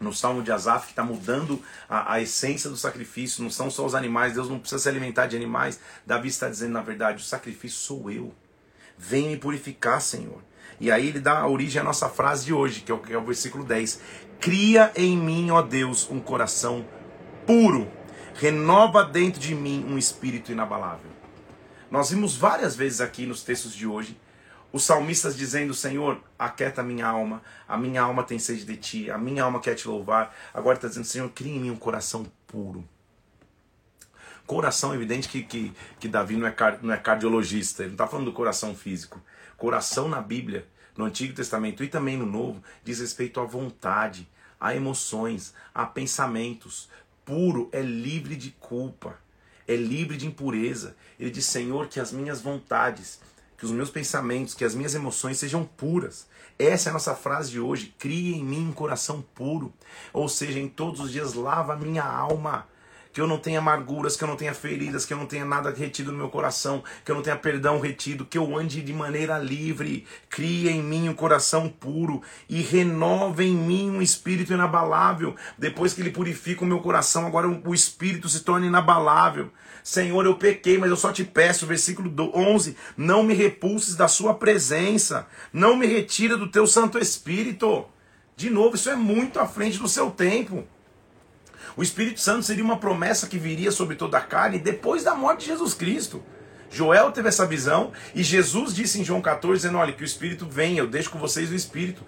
[0.00, 3.86] no salmo de Asaf, que está mudando a, a, essência do sacrifício, não são só
[3.86, 5.78] os animais, Deus não precisa se alimentar de animais.
[6.04, 8.34] Davi está dizendo, na verdade, o sacrifício sou eu.
[8.98, 10.42] Vem me purificar, Senhor.
[10.80, 13.18] E aí ele dá origem à nossa frase de hoje, que é o, que é
[13.18, 14.00] o versículo 10.
[14.40, 16.84] Cria em mim, ó Deus, um coração
[17.46, 17.99] puro
[18.40, 21.10] renova dentro de mim um espírito inabalável.
[21.90, 24.18] Nós vimos várias vezes aqui nos textos de hoje
[24.72, 29.18] Os salmistas dizendo: Senhor, aquieta minha alma, a minha alma tem sede de ti, a
[29.18, 30.34] minha alma quer te louvar.
[30.54, 32.82] Agora está dizendo: Senhor, cria em mim um coração puro.
[34.46, 38.26] Coração, evidente que, que, que Davi não é, não é cardiologista, ele não está falando
[38.26, 39.20] do coração físico.
[39.56, 40.66] Coração na Bíblia,
[40.96, 44.26] no Antigo Testamento e também no Novo, diz respeito à vontade,
[44.58, 46.88] a emoções, a pensamentos.
[47.30, 49.16] Puro é livre de culpa,
[49.68, 50.96] é livre de impureza.
[51.16, 53.20] Ele diz: Senhor, que as minhas vontades,
[53.56, 56.26] que os meus pensamentos, que as minhas emoções sejam puras.
[56.58, 57.94] Essa é a nossa frase de hoje.
[58.00, 59.72] Cria em mim um coração puro.
[60.12, 62.66] Ou seja, em todos os dias lava a minha alma
[63.12, 65.70] que eu não tenha amarguras, que eu não tenha feridas, que eu não tenha nada
[65.70, 69.38] retido no meu coração, que eu não tenha perdão retido, que eu ande de maneira
[69.38, 70.06] livre.
[70.28, 75.34] Cria em mim um coração puro e renova em mim um espírito inabalável.
[75.58, 79.50] Depois que ele purifica o meu coração, agora o espírito se torna inabalável.
[79.82, 84.34] Senhor, eu pequei, mas eu só te peço, versículo 11: não me repulses da sua
[84.34, 87.86] presença, não me retira do teu Santo Espírito.
[88.36, 90.66] De novo, isso é muito à frente do seu tempo.
[91.76, 95.40] O Espírito Santo seria uma promessa que viria sobre toda a carne depois da morte
[95.40, 96.22] de Jesus Cristo.
[96.70, 100.46] Joel teve essa visão e Jesus disse em João 14, dizendo: Olha, que o Espírito
[100.48, 102.04] vem, eu deixo com vocês o Espírito.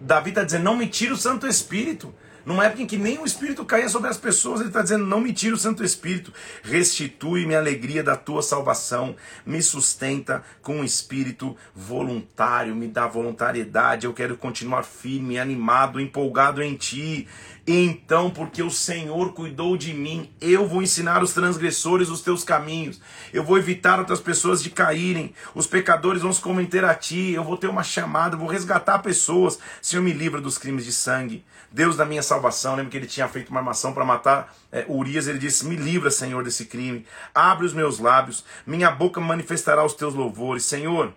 [0.00, 2.12] Davi está dizendo: Não me tire o Santo Espírito.
[2.44, 5.20] Numa época em que nem o Espírito caía sobre as pessoas, ele está dizendo: Não
[5.20, 9.14] me tire o Santo Espírito, restitui-me a alegria da tua salvação,
[9.44, 14.06] me sustenta com um espírito voluntário, me dá voluntariedade.
[14.06, 17.28] Eu quero continuar firme, animado, empolgado em ti.
[17.66, 23.00] Então, porque o Senhor cuidou de mim, eu vou ensinar os transgressores os teus caminhos.
[23.32, 25.34] Eu vou evitar outras pessoas de caírem.
[25.54, 27.32] Os pecadores vão se cometer a ti.
[27.32, 29.58] Eu vou ter uma chamada, vou resgatar pessoas.
[29.80, 31.44] Senhor, me livra dos crimes de sangue.
[31.70, 32.74] Deus da minha salvação.
[32.74, 35.28] Lembra que ele tinha feito uma armação para matar é, Urias.
[35.28, 37.06] Ele disse: Me livra, Senhor, desse crime.
[37.34, 38.44] Abre os meus lábios.
[38.66, 40.64] Minha boca manifestará os teus louvores.
[40.64, 41.12] Senhor,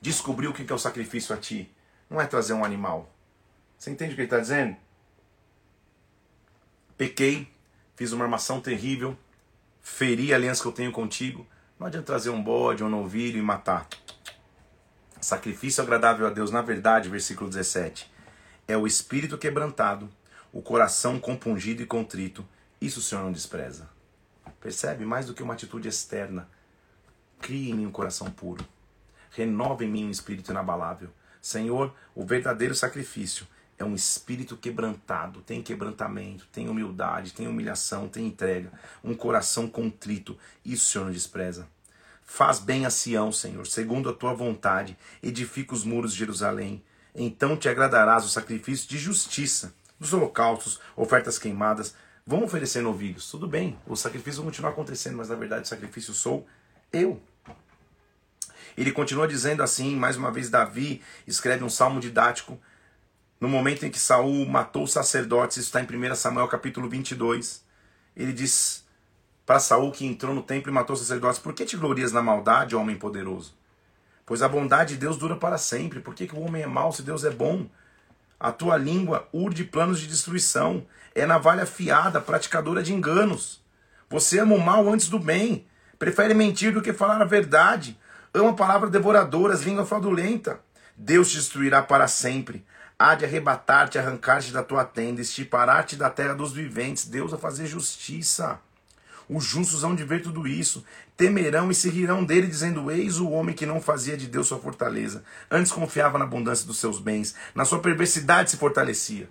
[0.00, 1.70] descobriu o que é o sacrifício a ti.
[2.10, 3.10] Não é trazer um animal.
[3.78, 4.76] Você entende o que ele está dizendo?
[6.96, 7.48] Pequei,
[7.96, 9.16] fiz uma armação terrível,
[9.80, 11.46] feri a aliança que eu tenho contigo.
[11.78, 13.88] Não adianta trazer um bode, um novilho e matar.
[15.20, 18.10] Sacrifício agradável a Deus, na verdade, versículo 17,
[18.66, 20.08] é o espírito quebrantado,
[20.52, 22.46] o coração compungido e contrito.
[22.80, 23.88] Isso o Senhor não despreza.
[24.60, 25.04] Percebe?
[25.04, 26.48] Mais do que uma atitude externa.
[27.40, 28.64] Crie em mim um coração puro.
[29.30, 31.10] Renova em mim um espírito inabalável.
[31.40, 33.46] Senhor, o verdadeiro sacrifício
[33.82, 38.72] é um espírito quebrantado, tem quebrantamento, tem humildade, tem humilhação, tem entrega,
[39.02, 40.38] um coração contrito.
[40.64, 41.68] Isso o Senhor não despreza.
[42.22, 46.82] Faz bem a Sião, Senhor, segundo a tua vontade, edifica os muros de Jerusalém.
[47.14, 51.94] Então te agradarás o sacrifício de justiça, dos holocaustos, ofertas queimadas.
[52.24, 56.14] Vão oferecer novilhos, tudo bem, o sacrifício vai continuar acontecendo, mas na verdade o sacrifício
[56.14, 56.46] sou
[56.92, 57.20] eu.
[58.76, 62.58] Ele continua dizendo assim, mais uma vez, Davi escreve um salmo didático
[63.42, 67.64] no momento em que Saul matou os sacerdotes, isso está em 1 Samuel capítulo 22,
[68.16, 68.84] ele diz
[69.44, 72.22] para Saul que entrou no templo e matou os sacerdotes: Por que te glorias na
[72.22, 73.52] maldade, homem poderoso?
[74.24, 75.98] Pois a bondade de Deus dura para sempre.
[75.98, 77.66] Por que, que o homem é mau se Deus é bom?
[78.38, 83.60] A tua língua urde planos de destruição, é navalha afiada, praticadora de enganos.
[84.08, 85.66] Você ama o mal antes do bem,
[85.98, 87.98] prefere mentir do que falar a verdade,
[88.32, 90.60] ama palavras devoradoras, língua fraudulenta.
[90.96, 92.64] Deus te destruirá para sempre
[93.02, 97.04] há de arrebatar-te, arrancar-te da tua tenda, estiparar-te da terra dos viventes.
[97.04, 98.60] Deus a fazer justiça.
[99.28, 100.84] Os justos hão de ver tudo isso,
[101.16, 104.58] temerão e se rirão dele, dizendo: Eis o homem que não fazia de Deus sua
[104.58, 109.28] fortaleza, antes confiava na abundância dos seus bens, na sua perversidade se fortalecia.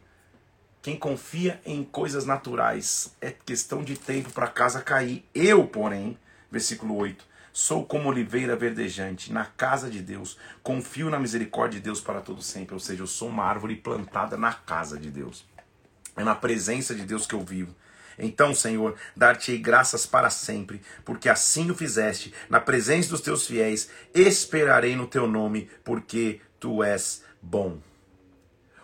[0.82, 5.24] Quem confia em coisas naturais é questão de tempo para a casa cair.
[5.36, 6.18] Eu, porém,
[6.50, 7.24] versículo 8,
[7.54, 10.38] Sou como oliveira verdejante na casa de Deus.
[10.64, 12.74] Confio na misericórdia de Deus para todo sempre.
[12.74, 15.46] Ou seja, eu sou uma árvore plantada na casa de Deus.
[16.16, 17.76] É na presença de Deus que eu vivo.
[18.18, 23.90] Então, Senhor, dar-te-ei graças para sempre, porque assim o fizeste, na presença dos teus fiéis,
[24.14, 27.80] esperarei no teu nome, porque tu és bom.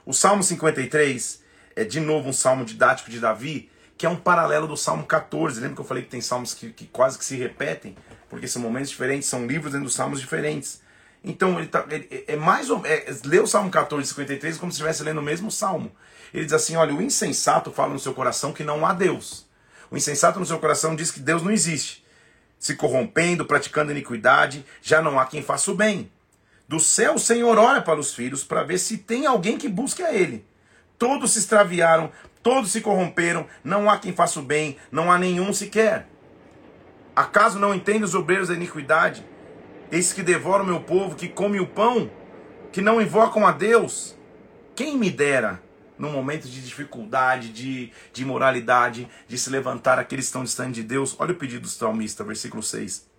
[0.05, 1.43] O Salmo 53
[1.76, 5.59] é de novo um salmo didático de Davi, que é um paralelo do Salmo 14.
[5.59, 7.95] Lembra que eu falei que tem salmos que, que quase que se repetem?
[8.30, 10.82] Porque são momentos diferentes, são livros dentro dos salmos diferentes.
[11.23, 14.75] Então, ele, tá, ele é mais ou é, ler o Salmo 14, 53 como se
[14.75, 15.91] estivesse lendo o mesmo salmo.
[16.34, 19.45] Ele diz assim: olha, o insensato fala no seu coração que não há Deus.
[19.89, 22.05] O insensato no seu coração diz que Deus não existe.
[22.59, 26.11] Se corrompendo, praticando iniquidade, já não há quem faça o bem.
[26.67, 30.03] Do céu o Senhor olha para os filhos para ver se tem alguém que busque
[30.03, 30.45] a Ele.
[30.97, 32.11] Todos se extraviaram,
[32.41, 36.07] todos se corromperam, não há quem faça o bem, não há nenhum sequer.
[37.18, 39.26] Acaso não entende os obreiros da iniquidade?
[39.91, 42.11] Eis que devora o meu povo, que come o pão,
[42.72, 44.15] que não invocam a Deus.
[44.76, 45.59] Quem me dera,
[45.97, 50.84] no momento de dificuldade, de, de imoralidade, de se levantar aqueles que estão distantes de
[50.84, 51.15] Deus.
[51.18, 53.09] Olha o pedido do salmista, versículo 6.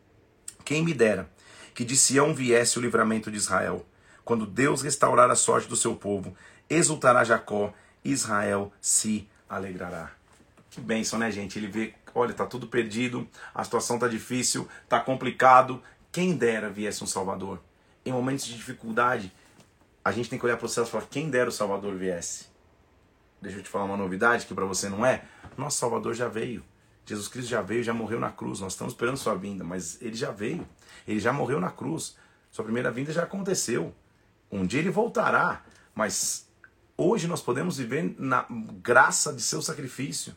[0.65, 1.29] Quem me dera
[1.75, 3.85] que de Sião viesse o livramento de Israel.
[4.25, 6.37] Quando Deus restaurar a sorte do seu povo,
[6.71, 7.75] exultará Jacó,
[8.05, 10.13] Israel se alegrará.
[10.71, 11.59] Que bênção, né, gente?
[11.59, 15.83] Ele vê, olha, tá tudo perdido, a situação tá difícil, tá complicado.
[16.11, 17.61] Quem dera viesse um Salvador.
[18.05, 19.33] Em momentos de dificuldade,
[20.05, 22.47] a gente tem que olhar para o céu e falar: quem dera o Salvador viesse.
[23.41, 25.25] Deixa eu te falar uma novidade que para você não é.
[25.57, 26.65] Nosso Salvador já veio.
[27.07, 28.61] Jesus Cristo já veio, já morreu na cruz.
[28.61, 30.67] Nós estamos esperando sua vinda, mas ele já veio.
[31.07, 32.17] Ele já morreu na cruz.
[32.51, 33.95] Sua primeira vinda já aconteceu.
[34.51, 35.65] Um dia ele voltará,
[35.95, 36.49] mas
[36.97, 38.47] hoje nós podemos viver na
[38.83, 40.35] graça de seu sacrifício.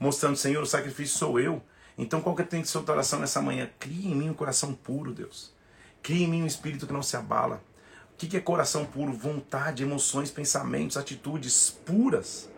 [0.00, 1.62] Mostrando, Senhor, o sacrifício sou eu.
[1.96, 3.70] Então qual que tem que ser a oração nessa manhã?
[3.78, 5.54] Crie em mim um coração puro, Deus.
[6.02, 7.62] Crie em mim um espírito que não se abala
[8.20, 9.14] que, que é coração puro?
[9.14, 12.50] Vontade, emoções, pensamentos, atitudes puras.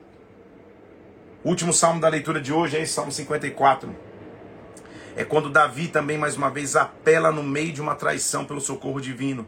[1.45, 3.95] O último salmo da leitura de hoje é esse, Salmo 54.
[5.15, 9.01] É quando Davi também, mais uma vez, apela no meio de uma traição pelo socorro
[9.01, 9.47] divino.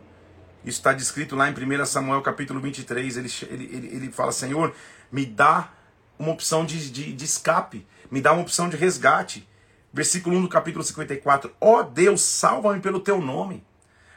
[0.64, 3.16] Isso está descrito lá em 1 Samuel capítulo 23.
[3.16, 4.72] Ele, ele, ele, ele fala: Senhor,
[5.10, 5.72] me dá
[6.18, 9.48] uma opção de, de, de escape, me dá uma opção de resgate.
[9.92, 11.54] Versículo 1 do capítulo 54.
[11.60, 13.64] Ó oh Deus, salva-me pelo teu nome.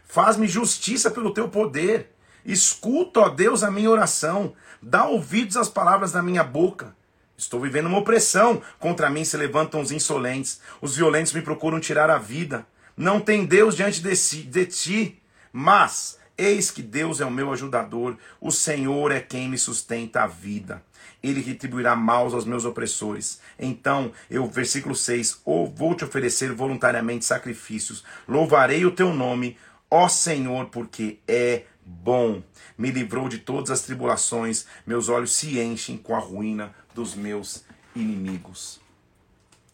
[0.06, 2.12] Faz-me justiça pelo teu poder.
[2.45, 4.54] Escuta, ó Deus, a minha oração.
[4.82, 6.95] Dá ouvidos às palavras da minha boca.
[7.38, 8.62] Estou vivendo uma opressão.
[8.80, 10.62] Contra mim se levantam os insolentes.
[10.82, 12.66] Os violentos me procuram tirar a vida.
[12.95, 15.22] Não tem Deus diante de, si, de ti.
[15.52, 18.18] Mas, eis que Deus é o meu ajudador.
[18.41, 20.82] O Senhor é quem me sustenta a vida.
[21.22, 23.39] Ele retribuirá maus aos meus opressores.
[23.59, 28.03] Então, eu, versículo 6, ou vou te oferecer voluntariamente sacrifícios.
[28.28, 29.57] Louvarei o teu nome
[29.89, 32.43] Ó Senhor, porque é bom.
[32.78, 37.63] Me livrou de todas as tribulações, meus olhos se enchem com a ruína dos meus
[37.95, 38.82] inimigos.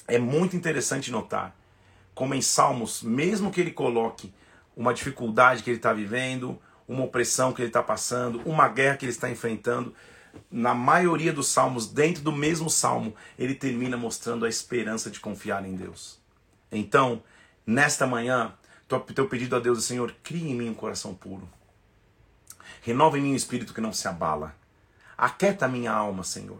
[0.08, 1.56] É muito interessante notar
[2.14, 4.32] como em Salmos, mesmo que ele coloque
[4.76, 9.06] uma dificuldade que ele está vivendo, uma opressão que ele está passando, uma guerra que
[9.06, 9.94] ele está enfrentando,
[10.52, 15.66] na maioria dos salmos, dentro do mesmo salmo, ele termina mostrando a esperança de confiar
[15.66, 16.20] em Deus.
[16.72, 17.24] Então,
[17.66, 18.54] nesta manhã,
[18.88, 21.48] teu pedido a Deus Senhor, crie em mim um coração puro.
[22.82, 24.56] Renova em mim um espírito que não se abala.
[25.18, 26.60] Aquieta a minha alma, Senhor,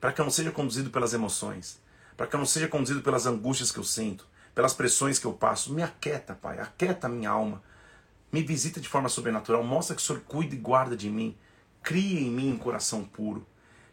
[0.00, 1.80] para que eu não seja conduzido pelas emoções,
[2.16, 5.32] para que eu não seja conduzido pelas angústias que eu sinto, pelas pressões que eu
[5.32, 5.72] passo.
[5.72, 7.62] Me aquieta, Pai, aquieta minha alma.
[8.30, 11.36] Me visita de forma sobrenatural, mostra que o Senhor cuida e guarda de mim.
[11.86, 13.46] Crie em mim um coração puro,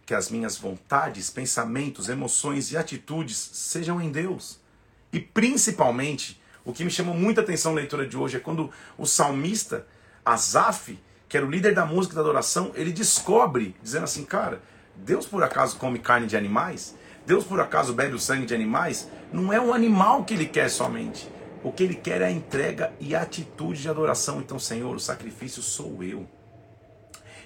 [0.03, 4.59] que as minhas vontades, pensamentos, emoções e atitudes sejam em Deus.
[5.11, 9.05] E principalmente, o que me chamou muita atenção na leitura de hoje é quando o
[9.05, 9.85] salmista,
[10.25, 14.63] Asaf, que era o líder da música da adoração, ele descobre, dizendo assim, cara,
[14.95, 16.95] Deus por acaso come carne de animais?
[17.27, 19.07] Deus por acaso bebe o sangue de animais?
[19.31, 21.29] Não é um animal que ele quer somente.
[21.63, 24.39] O que ele quer é a entrega e a atitude de adoração.
[24.39, 26.27] Então, Senhor, o sacrifício sou eu.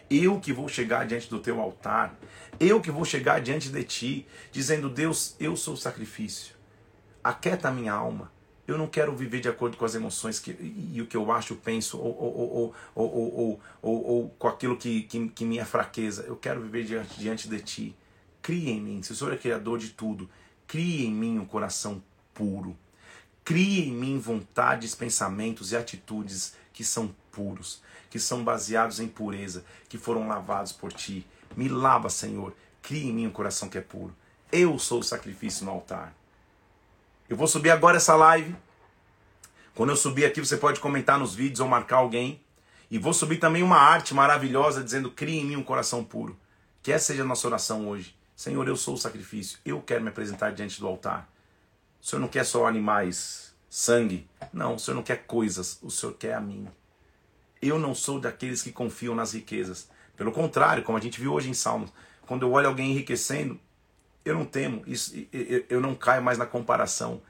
[0.10, 2.18] Eu que vou chegar diante do teu altar.
[2.60, 6.55] Eu que vou chegar diante de ti, dizendo: Deus, eu sou o sacrifício.
[7.24, 8.32] Aquieta a minha alma.
[8.68, 11.55] Eu não quero viver de acordo com as emoções que, e, o que eu acho,
[11.55, 16.24] penso, ou, ou, ou, ou, com aquilo que, que, que é fraqueza.
[16.24, 17.95] Eu quero viver diante, diante de Ti.
[18.41, 20.30] Crie em mim, se o Senhor é criador de tudo,
[20.66, 22.03] crie em mim um coração
[22.34, 22.78] puro.
[23.43, 29.63] Crie em mim vontades, pensamentos e atitudes que são puros, que são baseados em pureza,
[29.88, 31.23] que foram lavados por Ti.
[31.55, 32.55] Me lava, Senhor.
[32.81, 34.15] Crie em mim um coração que é puro.
[34.51, 36.15] Eu sou o sacrifício no altar.
[37.29, 38.55] Eu vou subir agora essa live.
[39.75, 42.41] Quando eu subir aqui, você pode comentar nos vídeos ou marcar alguém.
[42.89, 46.35] E vou subir também uma arte maravilhosa dizendo: crie em mim um coração puro.
[46.81, 48.17] Que essa seja a nossa oração hoje.
[48.35, 49.59] Senhor, eu sou o sacrifício.
[49.63, 51.29] Eu quero me apresentar diante do altar.
[52.01, 54.27] O Senhor não quer só animais, sangue.
[54.51, 55.77] Não, o Senhor não quer coisas.
[55.83, 56.67] O Senhor quer a mim.
[57.62, 59.89] Eu não sou daqueles que confiam nas riquezas.
[60.16, 61.91] Pelo contrário, como a gente viu hoje em Salmos,
[62.26, 63.60] quando eu olho alguém enriquecendo,
[64.26, 65.14] eu não temo, isso,
[65.70, 67.22] eu não caio mais na comparação.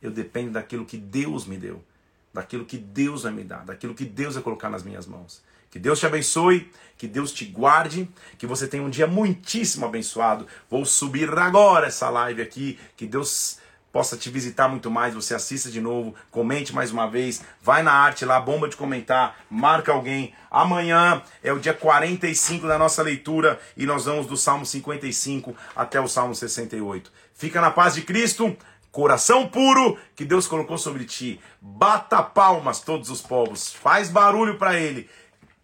[0.00, 1.84] Eu dependo daquilo que Deus me deu,
[2.32, 5.42] daquilo que Deus vai me dar, daquilo que Deus vai colocar nas minhas mãos.
[5.70, 8.08] Que Deus te abençoe, que Deus te guarde,
[8.38, 10.46] que você tenha um dia muitíssimo abençoado.
[10.70, 13.58] Vou subir agora essa live aqui, que Deus
[13.92, 17.92] possa te visitar muito mais, você assista de novo, comente mais uma vez, vai na
[17.92, 20.34] arte lá, bomba de comentar, marca alguém.
[20.50, 26.00] Amanhã é o dia 45 da nossa leitura e nós vamos do Salmo 55 até
[26.00, 27.10] o Salmo 68.
[27.34, 28.56] Fica na paz de Cristo.
[28.90, 31.40] coração puro que Deus colocou sobre ti.
[31.60, 35.08] Bata palmas todos os povos, faz barulho para ele.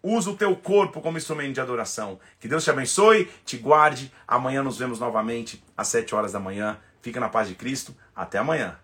[0.01, 2.19] Usa o teu corpo como instrumento de adoração.
[2.39, 4.11] Que Deus te abençoe, te guarde.
[4.27, 6.77] Amanhã nos vemos novamente às 7 horas da manhã.
[7.05, 7.95] Fica na paz de Cristo.
[8.15, 8.79] Até amanhã.